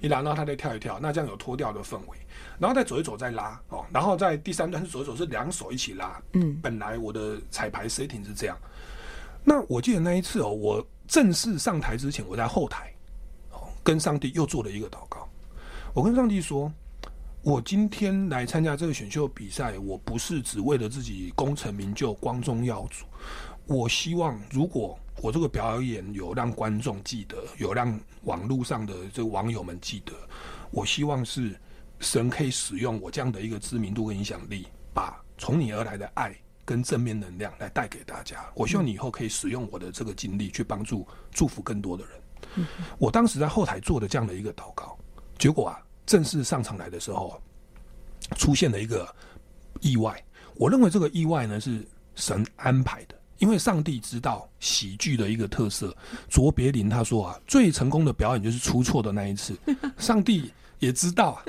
[0.00, 2.18] 一拉，然后他再跳一跳，那这样有脱掉的氛围，
[2.58, 8.56] 然后再走一走再拉哦，然后在第三段是走一走是两手一起拉，嗯，本来我的彩排 setting 是这样。
[9.48, 12.92] 那我记得那一次哦，我正式上台之前，我在后台，
[13.52, 15.28] 哦，跟上帝又做了一个祷告。
[15.94, 16.70] 我跟上帝说，
[17.42, 23.06] 我今天来参加这个选秀比赛，我不是只为了自己功成名就、光宗耀祖。
[23.66, 30.12] 我希望，如果我这个表演有让观众记得，有让网络上的这个网友们记得，
[30.72, 31.56] 我希望是
[32.00, 36.36] 神可以使用我这样的一个知名度跟影响力，把从你而来的爱。
[36.66, 42.66] 跟正面能量来带给大家，我希望你以后可以使用我的这个经历去帮助、祝福更多的人。
[42.98, 44.98] 我当时在后台做的这样的一个祷告，
[45.38, 47.40] 结果啊，正式上场来的时候，
[48.36, 49.08] 出现了一个
[49.80, 50.20] 意外。
[50.56, 51.86] 我认为这个意外呢是
[52.16, 55.96] 神安排的，因为上帝知道喜剧的一个特色。
[56.28, 59.56] 卓别林他说啊，最成功的表演就是出错的那一次。
[59.98, 61.44] 上帝也知道啊，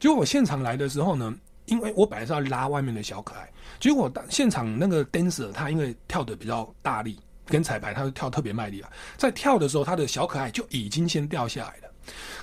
[0.00, 1.34] 结果我现场来的时候呢，
[1.66, 3.50] 因为我本来是要拉外面的小可爱。
[3.82, 11.92] 结果现场那个 dancer 他因为跳的比较大力，跟彩排他就跳特别卖力啊，在跳的时候他的小可爱就已经先掉下来了。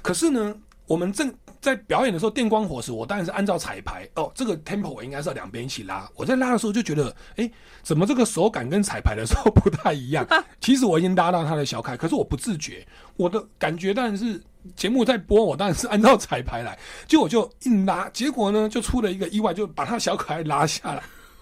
[0.02, 0.54] 可是呢，
[0.86, 6.10] 我们正在表演的时候电光火石，我当然是按照彩排哦，这个 tempo 我应该是要两边一起拉。
[6.16, 7.50] 我在拉的时候就觉得，哎，
[7.84, 10.28] 怎么这个手感跟彩排的时候不太一样？
[10.60, 12.86] 其实我已经拉到他的小可爱，可是我不自觉，
[13.16, 14.44] 我的感觉当然是
[14.76, 16.78] 节目在播，我当然是按照彩排来，
[17.08, 21.02] 结果就硬拉，结果呢就出了一个意外，就把他小可爱拉下来。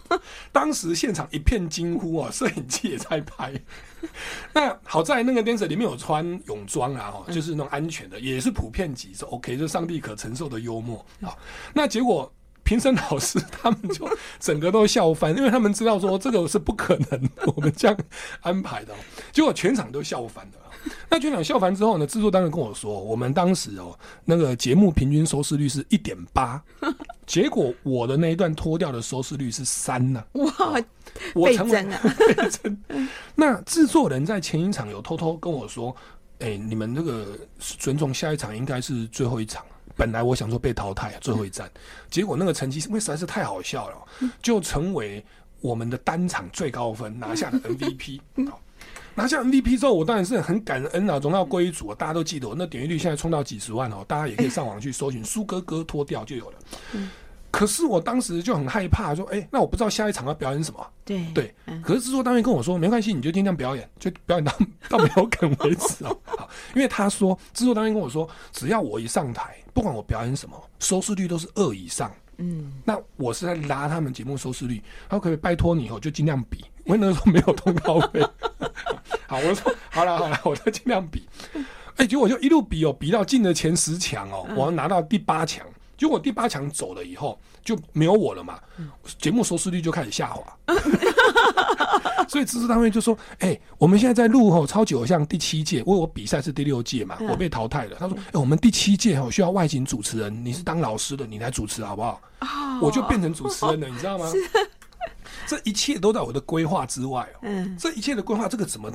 [0.51, 3.53] 当时现场一片惊呼啊， 摄影机也在拍。
[4.53, 11.35] 那好在那个 dancer 里面有穿泳装啊，就是那种安全的，也是普遍级，是 OK，就上帝可承受的幽默啊。
[11.73, 12.31] 那结果
[12.63, 17.97] 评审老师他们就整个都笑翻，因为他们知道说这个是不可能，我们这样
[18.41, 18.93] 安排的，
[19.31, 20.66] 结果全场都笑翻了。
[21.09, 26.61] 那全场笑完之后呢，制作单位跟我说，我们当时哦，那个节目平均收视率是一点八，
[27.25, 30.25] 结果我的那一段脱掉的收视率是三呢、啊。
[30.33, 30.81] 哇，
[31.33, 32.01] 我成 倍增啊！
[32.19, 32.77] 倍增。
[33.35, 35.95] 那制作人在前一场有偷偷跟我说，
[36.39, 39.65] 哎、欸，你们那个尊重下一场应该是最后一场。
[39.95, 41.67] 本来我想说被淘汰最后一战，
[42.07, 43.97] 结果那个成绩因为实在是太好笑了，
[44.43, 45.25] 就成为
[45.59, 48.19] 我们的单场最高分，拿下了 MVP。
[49.17, 56.57] 拿下 MVP 之后，我当然是很感恩啊，荣耀归主啊，大家都记得我那点击率现在冲到几十万哦，大家也可以上网去搜寻苏哥哥脱掉就有了。
[57.49, 64.53] 可是我当时就很害怕，说：“哎、欸，那我不知道下一场要表演什么。”对对，可是制作单位跟我说：“没关系，你就尽量表演，就 表演到
[64.89, 66.15] 到没有梗为止哦。
[66.23, 72.11] ”好，因为他说制作单位跟我说，只要我一上台，不管我表演什么，收视率都是二以上。
[72.37, 78.21] 嗯，那我是在拉他们节目收视率，他说可不可以拜托你以后就尽量比，我那时候没有通告费。
[79.27, 81.27] 好，我说好了好了，我就尽量比。
[81.53, 85.65] 哎、欸，结果我就一路比哦，比到进了前十强哦，我要拿到第八强。
[85.97, 88.59] 结果第八强走了以后就没有我了嘛，
[89.19, 90.43] 节目收视率就开始下滑。
[92.29, 102.21] 所以支持单位就说：“哎、欸，我们现在在录吼超级偶像第七届，因为我比赛是第六届嘛，我被淘汰了。”他说：“哎、欸，我们第七届吼需要外景主持人，你是当老师的，你来主持好不好？”
[102.81, 104.31] 我就变成主持人了，你知道吗？
[105.47, 107.39] 这一切都在我的规划之外哦。
[107.41, 108.91] 嗯，这一切的规划，这个怎么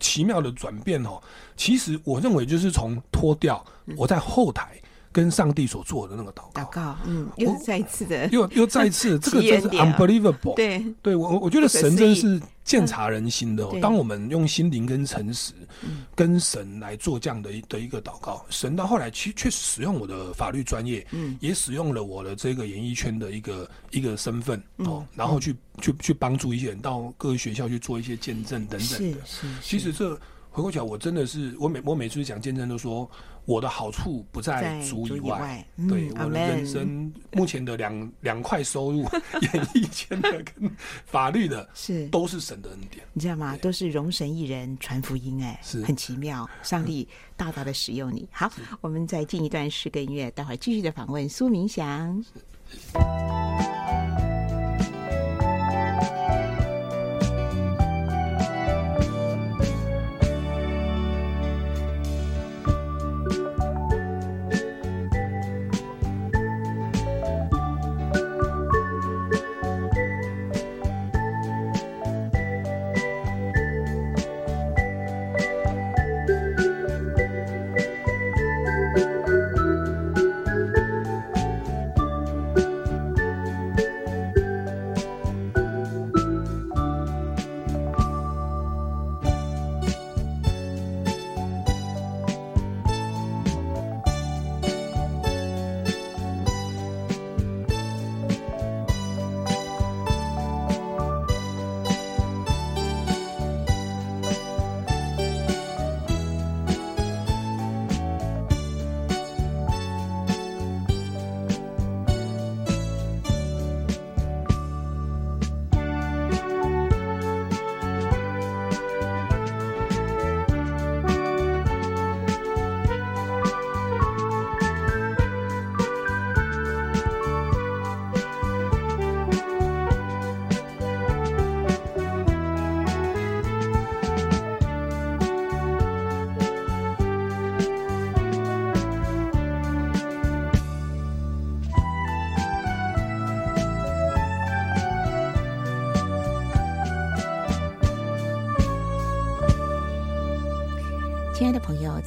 [0.00, 1.20] 奇妙的转变哦？
[1.56, 3.62] 其实我认为就是从脱掉
[3.96, 4.80] 我在后台。
[5.10, 10.54] 跟上帝所做的那个祷告，祷告，嗯，又再一次的，又又再一次， 这个真是 unbelievable。
[10.54, 13.66] 对，对我我觉得神真是鉴察人心的。
[13.80, 15.52] 当我们用心灵跟诚实，
[16.14, 28.84] 跟神来做这样的一的一个祷告，神到后来其实确实使用我的法律专业，嗯，也使用了我的这个演艺圈的一个一个身份哦，然后去去去帮助一些人到各个学校去做一些见证等等的。
[28.86, 30.18] 是是，其实这
[30.58, 33.08] 回过头来，我真的是我每我每次讲见证都说。
[33.44, 39.00] 我的好处不在主以外，对我的人生目前的两两块收入，
[39.40, 40.70] 演艺圈的跟
[41.06, 43.56] 法律的，是都是神的恩典，你知道吗？
[43.56, 48.28] 都是容神一人传福音，哎，是很奇妙，上帝大大的使用你。
[48.30, 48.52] 好，
[48.82, 52.22] 我们再进一段诗歌音乐，待会儿继续的访问苏明祥。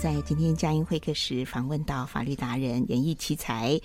[0.02, 3.80] 在今天佳音会客室访问到法律达人、演艺奇才。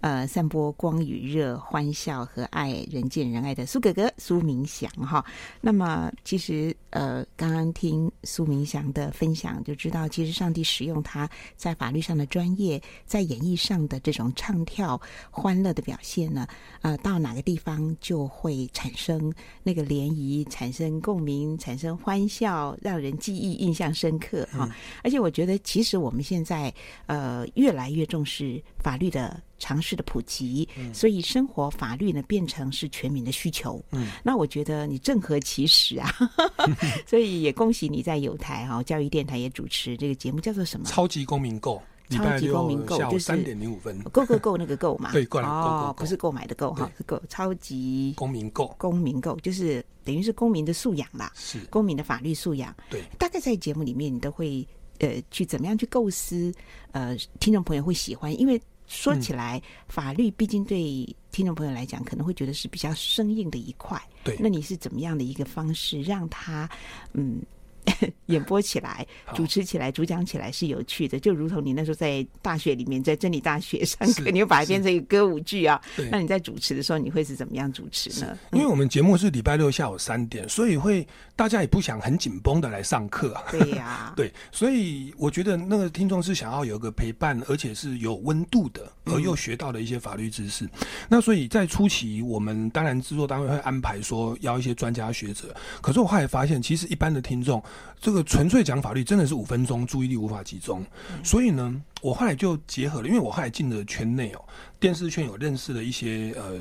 [0.00, 5.24] 呃，散播光与热、欢笑和爱，人见人爱的苏哥哥苏明祥哈。
[5.60, 16.46] 那么，其实呃，刚刚听苏明祥的分享，就知道其实上帝使用他在法律上的专业，在演艺上的这种唱跳欢乐的表现呢，
[16.82, 19.32] 呃，到哪个地方就会产生
[19.64, 24.68] 那个涟漪，产生共鸣，产生欢笑，让人记忆印象深刻哈。
[24.70, 24.70] 嗯、
[25.02, 26.72] 而且，我觉得其实我们现在
[27.06, 29.42] 呃越来越重视法律的。
[29.58, 33.84] 常识的普及，所以生活法律呢变成是全民的需求。
[33.90, 36.10] 嗯，那我觉得你正合其时啊，
[37.06, 40.86] 所以也恭喜你在有台哈教育电台也主持这个节目，叫做什么？
[40.86, 45.12] 超级公民购，超级公民购就是三点零五分，购购购那个购嘛？
[45.12, 52.74] 对，购哦，不是购买的购哈，是购超级公民购，公民购就是等于是公民的素养啦，是公民的法律素养。
[52.88, 54.66] 对，大概在节目里面你都会
[55.00, 56.52] 呃去怎么样去构思
[56.92, 58.60] 呃听众朋友会喜欢，因为。
[58.88, 64.00] 说起来，法律毕竟对听众朋友来讲，可能会觉得是比较生硬的一块。
[64.24, 66.68] 对，那你是怎么样的一个方式，让他
[67.12, 67.40] 嗯
[68.26, 75.80] 演播起来、主持起来、主讲起来是有趣的，就如同你那时候在大学里面，在真理大学上课，你会把它变成一个歌舞剧啊。
[76.10, 78.36] 那你在主持的时候，你会是怎么样主持呢？
[78.52, 83.44] 因为我们节目是礼拜六下午三点，所以会大家也不想很紧绷的来上课啊。
[83.50, 90.66] 对呀、啊， 对，所以我觉得那个听众是想要有一个陪伴，而且是有温度的，而又学到的一些法律知识。
[90.66, 90.70] 嗯、
[91.08, 97.62] 那所以在初期，我们当然制作单位会安排说邀一些专家学者，可是我后来发现，其实一般的听众。
[98.00, 100.84] 这个纯粹讲法律真的是五分钟注意力无法集中，
[101.24, 104.44] 所以呢，我后来就结合了，因为我后来进了圈内哦，
[104.78, 106.58] 电视圈有认识了一些呃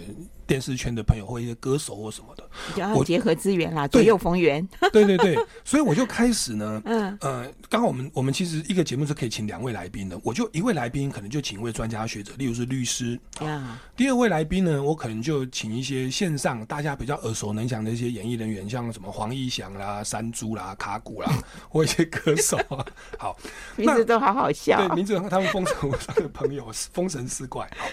[0.48, 7.18] 电视圈的朋友或一些歌手或什么的，我结合资源啦，左右逢源， 对对对，所以我就开始呢，嗯。
[7.22, 21.32] 呃，刚好我们我们其实一个节目是可以请两位来宾的，我就一位来宾可能就请一位专家学者，例如是律师，啊，第二位来宾呢，我可能就请一些线上大家比较耳熟能详的一些演艺人员，像什么黄义翔啦、山猪啦、卡古啦，
[21.68, 22.86] 或一些歌手啊，
[23.20, 23.38] 好，
[23.76, 27.86] 名字都好好笑，对，名字他们封神上的朋友，封神四怪，好，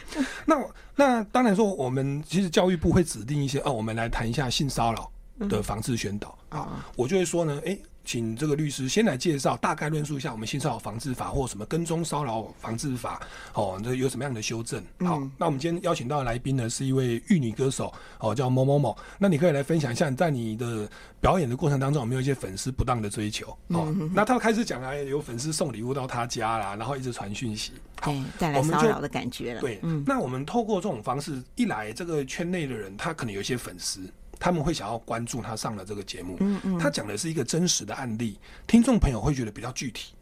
[0.47, 0.57] 那
[0.97, 5.11] 那当然说，我们其实教育部会指定一些哦，我们来谈一下性骚扰
[5.49, 7.81] 的防治宣导啊，我就会说呢，哎、欸。
[8.05, 13.21] 请这个律师先来介绍，大概论述一下我们性骚扰防治法或什么跟踪骚扰防治法
[13.55, 14.83] 哦，这有什么样的修正？
[15.01, 18.97] 好，嗯、那我们今天邀请到的来宾呢，是一位玉女歌手哦，叫某某某。
[19.19, 20.89] 那你可以来分享一下，在你的
[21.21, 23.57] 表演的过程当中，有没有一些粉丝不当的追求？
[23.69, 29.61] 哦，那他开始讲啊有粉丝送礼物到他家啦，然后一直传讯息，好，带来骚扰的感觉了。
[29.61, 34.01] 对，嗯、那我们透过这种方式，一来这个圈内的人，他可能有一些粉丝。
[34.39, 40.15] 他们会想要关注他上了这个节目，嗯嗯，他讲的是一个真实的案例，听众朋友会觉得比较具体，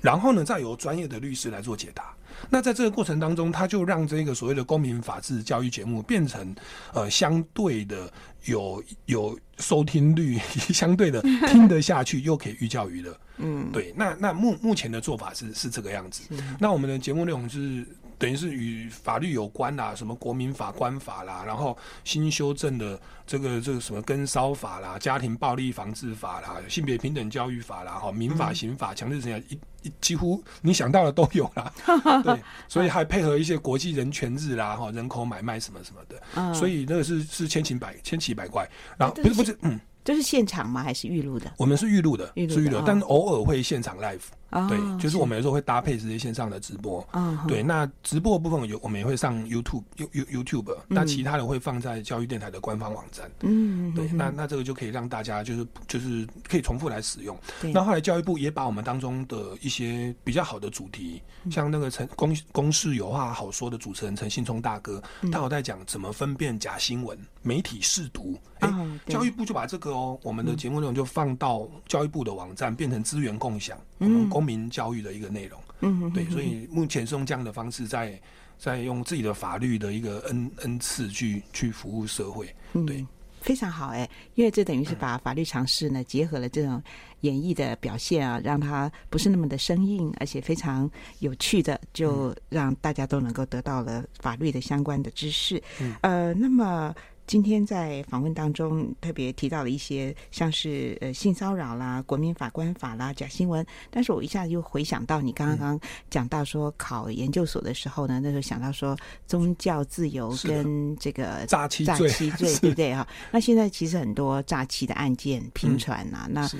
[0.00, 2.14] 然后呢，再由专业的律师来做解答。
[2.50, 6.54] 那在这个过程当中，他就让这个所谓的公民法治教育节目变成
[6.92, 8.12] 呃相对的
[8.44, 10.38] 有有收听率，
[10.72, 13.18] 相对的听得下去，又可以寓教于乐。
[13.38, 13.92] 嗯，对。
[13.96, 16.22] 那那目目前的做法是是这个样子。
[16.58, 17.86] 那我们的节目内容是。
[18.18, 31.72] 等于是与法律有关啦，什么国民法官法啦，然后新修正的这个这个什么跟骚法啦、家庭暴力防治法啦、性别平等教育法啦、哈民法、刑法、强制执行一一几乎你想到的都有啦。
[32.24, 39.78] 对，所以还配合一些国际人权日啦、哈人口买卖什么什么的，所以那个是是千奇百千奇百怪，然后不是不是嗯。
[40.04, 40.84] 这是现场吗？
[40.84, 41.52] 还是预录的？
[41.58, 44.20] 我们是预录的，是预录的，但偶尔会现场 live。
[44.56, 47.06] 哦、对，就是我们有时候会搭配这些线上的直播。
[47.12, 53.30] 哦、对，那直播的部分有，我们也会上 YouTube、You YouTube，那其他的会放在教育电台的官方网站。
[53.40, 57.36] 嗯，对，那那这个就可以让大家就是就是可以重复来使用。
[57.72, 68.38] 那后来教育部也把我们当中的一些比较好的主题，嗯、像那个陈公公事有话好说的主持人陈信聪大哥，嗯、他有在讲怎么分辨假新闻、媒体试读。
[68.60, 75.60] 哎、哦，教育部就把这个哦，我们的节目内容就放到教育部的网站，变成资源共享，我们公民教育的一个内容。
[75.80, 78.18] 嗯，对，所以目前是用这样的方式在
[78.58, 82.46] 在用自己的法律的一个恩恩赐去去服务社会。
[82.86, 83.08] 对，嗯、
[83.42, 86.82] 非常好哎，因为这等于是把法律常识呢结合了这种
[87.20, 95.62] 演绎的表现啊，让它不是那么的生硬，而且非常有趣的，就让大家都能够得到了法律的相关的知识。
[95.80, 96.94] 嗯，呃，那么。
[97.26, 108.96] 今天在访问当中特别提到了一些像是呃性骚扰啦、国民法官法啦、假新闻，但是我一下子又回想到你刚刚讲到说考研究所的时候呢，那时候想到说
[109.26, 113.06] 宗教自由跟这个诈欺诈欺罪，对不对哈？
[113.32, 116.50] 那现在其实很多诈欺的案件频传啊，嗯、那。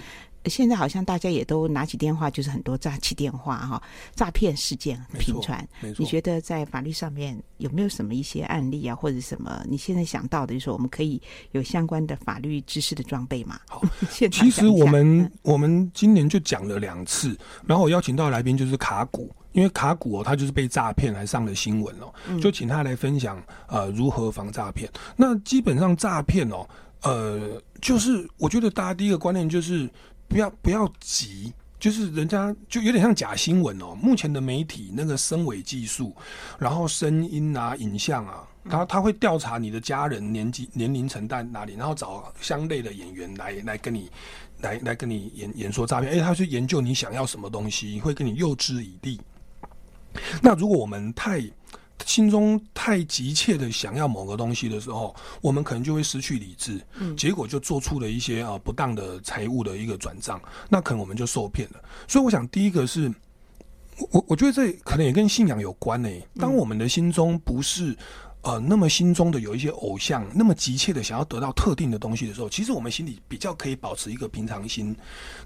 [0.49, 3.82] 现在好像大家也都拿起电话，就是很多诈欺电话哈，
[4.14, 5.66] 诈骗事件频传。
[5.99, 9.64] 你觉得在法律上面有没有什么一些案例啊，或者什么？
[9.68, 11.20] 你现在想到的，就是说我们可以
[11.53, 13.59] 有相关的法律知识的装备嘛？
[13.68, 17.36] 好， 其实我们、嗯、我们今年就讲了两次，
[17.66, 24.90] 然后我邀请到的来宾就是卡古，因为卡古哦，他就是被诈骗还上了新闻哦，就请他来分享呃如何防诈骗。
[25.16, 26.68] 那基本上诈骗哦，
[27.03, 29.90] 呃，就是我觉得大家第一个观念就是。
[30.28, 33.94] 不要不要急，就是人家就有点像假新闻哦。
[33.94, 36.14] 目前的媒体那个声伪技术，
[36.58, 44.10] 然后声音啊、影像啊，他他会调查你的家人年纪年龄层在哪里，然后找相类的演员来来跟你
[44.60, 46.12] 来来跟你演演说诈骗。
[46.12, 49.20] 哎，他去研究你想要什么东西，会跟你诱之以利。
[50.40, 51.42] 那如果我们太
[52.05, 61.82] 心中太急切的想要某个东西的时候，我们可能就会失去理智，嗯，结果就做出了一些啊不当的财务的一个转账，那可能我们就受骗了。
[62.07, 63.12] 所以我想，第一个是，
[64.12, 66.09] 我我觉得这可能也跟信仰有关呢。
[66.38, 67.97] 当我们的心中不是
[68.47, 74.94] 呃那么心中的有一些偶像，那么急切的想要得到特定的东西的时候，其实我们心里比较可以保持一个平常心，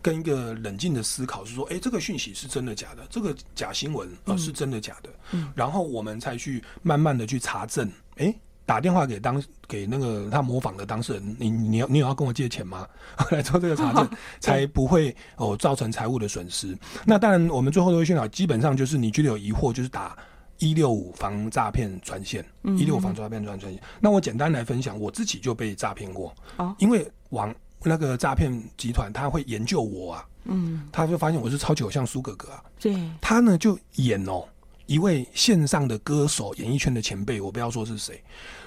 [0.03, 3.03] 跟一个冷静的思考，是说，哎，这个讯息是真的假的？
[3.09, 5.11] 这个假新闻呃是真的假的？
[5.33, 8.35] 嗯，然后我们才去慢慢的去查证，哎。
[8.67, 12.87] 打电话给当给那个他模仿的当事人，你你要你有要跟我借钱吗？
[13.33, 16.79] 来做这个查证， 才不会哦造成财务的损失。
[17.05, 20.17] 那当然，我们最后都会宣导，基本上就是你觉得有疑惑，就是打
[20.61, 22.45] 一六五防诈骗专线，
[22.79, 23.83] 一六五防诈骗专专线。
[23.99, 27.53] 那我简单来分享，我自己就被诈骗过，哦，因为网
[27.83, 34.45] 那个诈骗集团他会研究我啊，嗯，他就发现我是超级偶像苏格格啊，对，他呢就演哦
[34.87, 38.23] 一位线上的歌手，演艺圈的前辈，我不要说是谁。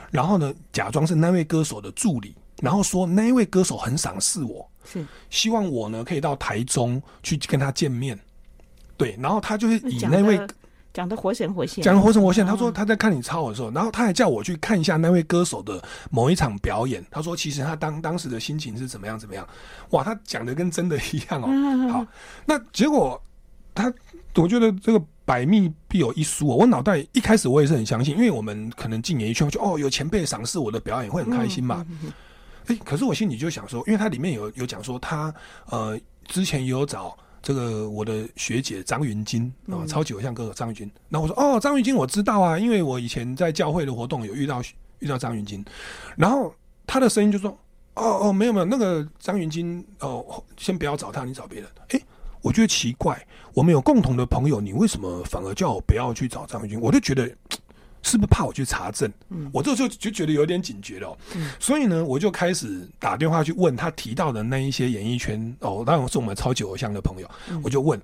[0.09, 5.05] 然后呢，假装是那位歌手的助理，然后说那位歌手很赏识我，是。
[5.29, 8.19] 希望我呢可以到台中去跟他见面。
[8.95, 10.39] 对，然后他就是以那位
[10.93, 12.45] 讲的活神活现，讲的活神活现。
[12.45, 17.03] 他说他在看你抄的时候，然后他还叫我去看一下那位歌手的某一场表演。
[17.09, 19.47] 他说其实他当当时的心情是怎么样怎么样。
[19.89, 21.91] 哇，他讲的跟真的一样哦。
[21.91, 22.05] 好，
[22.45, 23.21] 那结果
[23.73, 23.91] 他，
[24.35, 25.03] 我觉得这个。
[25.25, 31.85] 百密必有一疏哦，我脑袋一开始我也是很相信，因为我们可能进演艺圈，就哦有前辈赏识我的表演会很开心嘛。
[32.65, 35.33] 哎，可是我心里就想说，因为它里面有有讲说他
[35.67, 40.91] 呃之前也有找这个我的学姐张云金啊，超级偶像歌手张云金。
[41.09, 44.59] 然后我说哦张云金我知道啊，因为我以前在教会的活动有遇到
[44.97, 45.63] 遇到张云金，
[46.17, 46.51] 然后
[46.87, 47.51] 他的声音就说
[47.93, 51.69] 哦哦没有没有那个张云金哦，先不要找他，你找别人。
[51.89, 52.01] 哎。
[52.41, 56.81] 我觉得奇怪，我们有共同的朋友，你为什么反而叫我不要去找张云金？
[56.81, 57.33] 我就觉得
[58.03, 59.11] 是不是怕我去查证？
[59.29, 61.17] 嗯，我这时候就觉得有点警觉了喔。
[61.35, 67.29] 嗯，所以呢，我就开始打电话去问他提到的那一些演艺圈哦，当然是我们超级偶像的朋友，
[67.63, 67.99] 我就问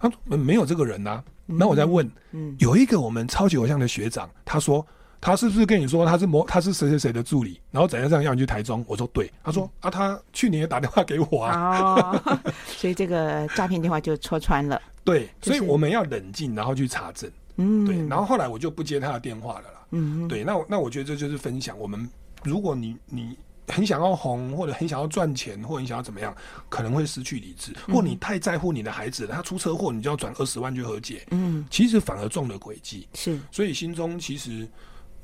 [0.00, 1.22] 他没有这个人呐。
[1.46, 4.84] 那我再问，嗯，有一个我们超级偶像的学长，他说。
[5.24, 8.84] 他是不是跟你说他是模他是谁谁谁的助理，然后怎样怎样要你去台中？
[8.88, 14.82] 我说对，他说啊，他去年也打电话给我啊，哦、 所以这个诈骗电话就戳穿了。
[15.04, 17.30] 对，所以我们要冷静，然后去查证。
[17.56, 19.86] 嗯，对，然后后来我就不接他的电话了啦。
[19.90, 21.78] 嗯，对，那我那我觉得这就是分享。
[21.78, 22.08] 我们
[22.42, 23.36] 如果你你
[23.68, 26.34] 很想要红，或者很想要赚钱，或者你想要怎么样，
[26.68, 31.26] 可能会失去理智，或你太在乎你的孩子，他出车祸，你就要转二十万去和解。
[31.30, 33.06] 嗯，其实反而中了诡计。
[33.14, 34.68] 是，所以心中其实。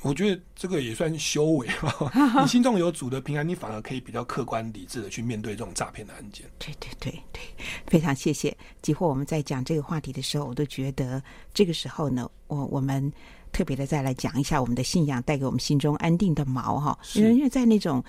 [0.02, 1.94] 我觉得这个也算修为吧。
[2.42, 6.46] 你心中有主的平安，你反而可以比较客观理智的去面对这种诈骗的案件。
[6.58, 7.40] 对对对对，
[7.86, 8.56] 非常谢谢。
[8.82, 11.22] 几乎我们在讲这个话题的时候，我都觉得
[11.52, 13.12] 这个时候呢，我我们。
[13.52, 18.02] 特别的，再来讲一下我们的信仰带给我们心中安定的锚哈，因为因为在那种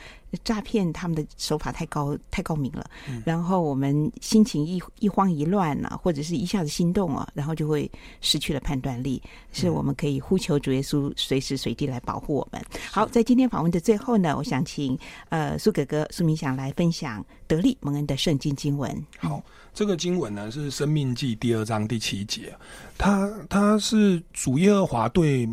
[0.44, 7.90] 诈骗，他们的手法太高太高明了，嗯、然后我们心情一一慌一乱啊，或者是一下子心动啊，然后就会
[8.22, 9.22] 失去了判断力，
[9.52, 12.64] 是我们可以呼求主耶稣随时随地来保护我们。
[12.92, 14.98] 好，在今天访问的最后呢，我想请
[15.30, 19.06] 呃苏哥哥苏明祥来分享得力蒙恩的圣经经文。
[19.18, 19.42] 好。
[19.80, 22.54] 这个经文呢是《生命记》第二章第七节，
[22.98, 25.48] 他他是主耶和华对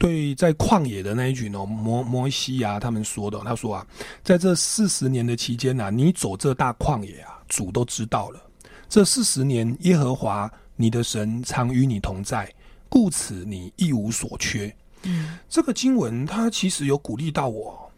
[0.00, 3.86] 对在旷野的那一群哦摩摩西啊他们说的，他说啊，
[4.24, 8.42] 在这四十年的期间呐、啊，你走这大旷野啊，主都知道了。
[8.88, 12.52] 这四十年，耶和华你的神常与你同在，
[12.88, 14.74] 故此你一无所缺。
[15.04, 17.88] 嗯，这个经文它其实有鼓励到我。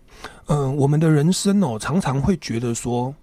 [0.44, 3.14] 嗯、呃，我们的人生哦，常常会觉得说，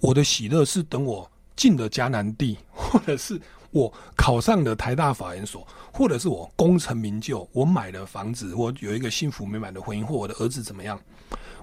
[0.00, 1.26] 我的喜乐是等我。
[1.56, 3.40] 进了迦南地， 或者是
[3.70, 11.00] 我考上了台大法研所，或者是我功成名就，我买了房子，我有一个幸福美满的婚姻，或我的儿子怎么样？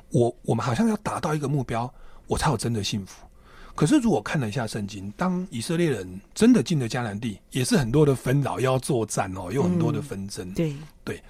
[0.09, 1.91] 我我们好像要达到一个目标，
[2.27, 3.25] 我才有真的幸福。
[3.73, 10.49] 可是如果看了一下圣经，当以色列人真的进了迦南地，也是很多的纷扰，要作战哦，有很多的纷争。
[10.49, 10.75] 嗯、对
[11.05, 11.23] 对，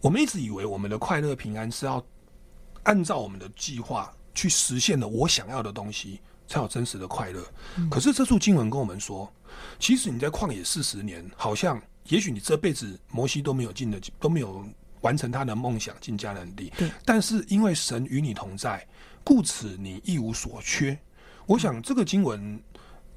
[0.00, 2.00] 我们一直以为我们的快乐平安是要
[2.84, 6.20] 按照我们的计划去实现的，我想要的东西。
[6.50, 7.40] 才有真实的快乐。
[7.88, 9.32] 可是这处经文跟我们说，
[9.78, 14.66] 其实你在旷野四十年，好像也许你这辈子摩西都没有进的，都没有
[15.02, 16.72] 完成他的梦想进迦南地。
[16.76, 16.90] 对。
[17.04, 18.84] 但是因为神与你同在，
[19.22, 20.98] 故此你一无所缺。
[21.46, 22.60] 我想这个经文，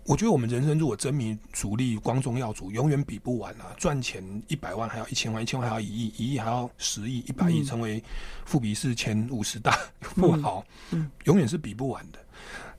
[0.06, 3.74] 我觉得我们人生如果真名主力光宗耀祖，永远比不完啊！
[3.78, 8.04] 赚钱一百万还要一千万，一千万还要一亿，一亿还要十亿，一百亿成为
[8.46, 12.20] 富比士前五十大 富豪，嗯，永远是比不完的。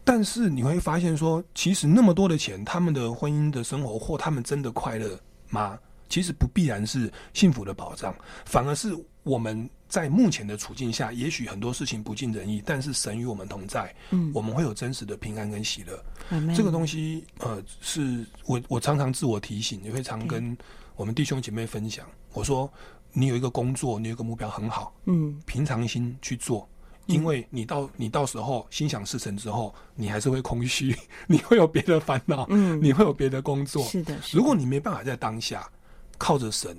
[0.05, 5.79] 但是你会发现说，其实那么多的钱，他们的婚姻的生活或他们真的快乐吗？
[6.09, 16.05] 其实不必然是幸福的保障，反而是我们在目前的处境下，也许很多事情不尽人意，但是神与我们同在，嗯，我们会有真实的平安跟喜乐。
[16.31, 20.57] 嗯、这个东西，呃，是我我常常自我提醒，也会常跟
[20.97, 22.07] 我们弟兄姐妹分享。
[22.33, 22.71] 我说。
[23.17, 26.69] 你有一个工作，你有一个目标很好，嗯，平常心去做，
[27.07, 30.97] 因为你到你到时候心想事成之后，你还是会空虚，
[31.27, 35.69] 你会有别的烦恼，嗯，你会有别的工作，是的，如果你没办法在当下
[36.19, 36.77] 靠着神。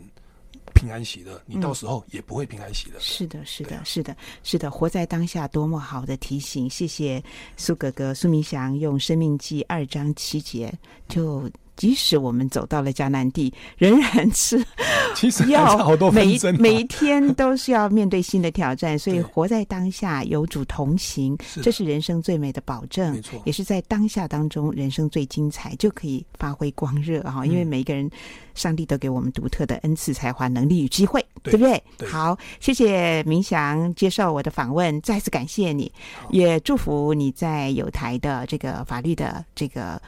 [0.74, 3.00] 平安喜乐，你到时候也不会平安喜乐。
[3.00, 6.70] 是的，是的，是的，是的，活在当下，多么好的提醒！
[6.70, 7.24] 谢谢
[7.56, 10.74] 苏哥哥苏明祥用《生命记》二章七节，
[11.08, 14.64] 就即使我们走到了迦南地， 仍然是
[15.16, 23.14] 其实要好多每每一天都是要面对新的挑战， 所以活在当下，有主同行，这是人生最美的保证。
[23.14, 27.46] 没错，也是在当下当中，人生最精彩，就可以发挥光热哈！
[27.46, 28.10] 因为每一个人。
[28.56, 31.84] 上帝都给我们独特的恩赐、才华、能力与机会，对，不对？
[32.08, 35.92] 好，谢谢明祥接受我的访问，再次感谢你，
[36.30, 40.02] 也祝福你在有台的这个法律的这个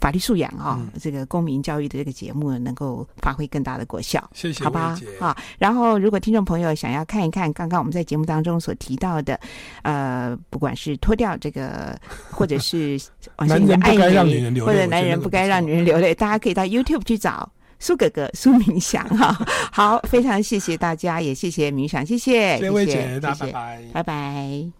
[0.00, 4.28] 法律素养啊、哦嗯，这个公民教育的这个节目能够发挥更大的果效。
[4.34, 4.98] 谢谢，好吧？
[5.18, 5.36] 好。
[5.58, 9.38] 然后，如果听众朋友想要看一看刚刚我们在节目当中所提到的，
[9.82, 11.98] 呃，不管是脱掉这个，
[12.30, 12.98] 或者是
[13.38, 17.50] 男人不该让女人流泪， 或者男人不该让女人流泪，大家可以到 YouTube 去找。
[17.82, 19.34] 苏哥哥，苏明祥哈，
[19.72, 24.79] 好，非常谢谢大家，也谢谢明祥，谢谢，谢谢谢谢，拜拜，拜拜。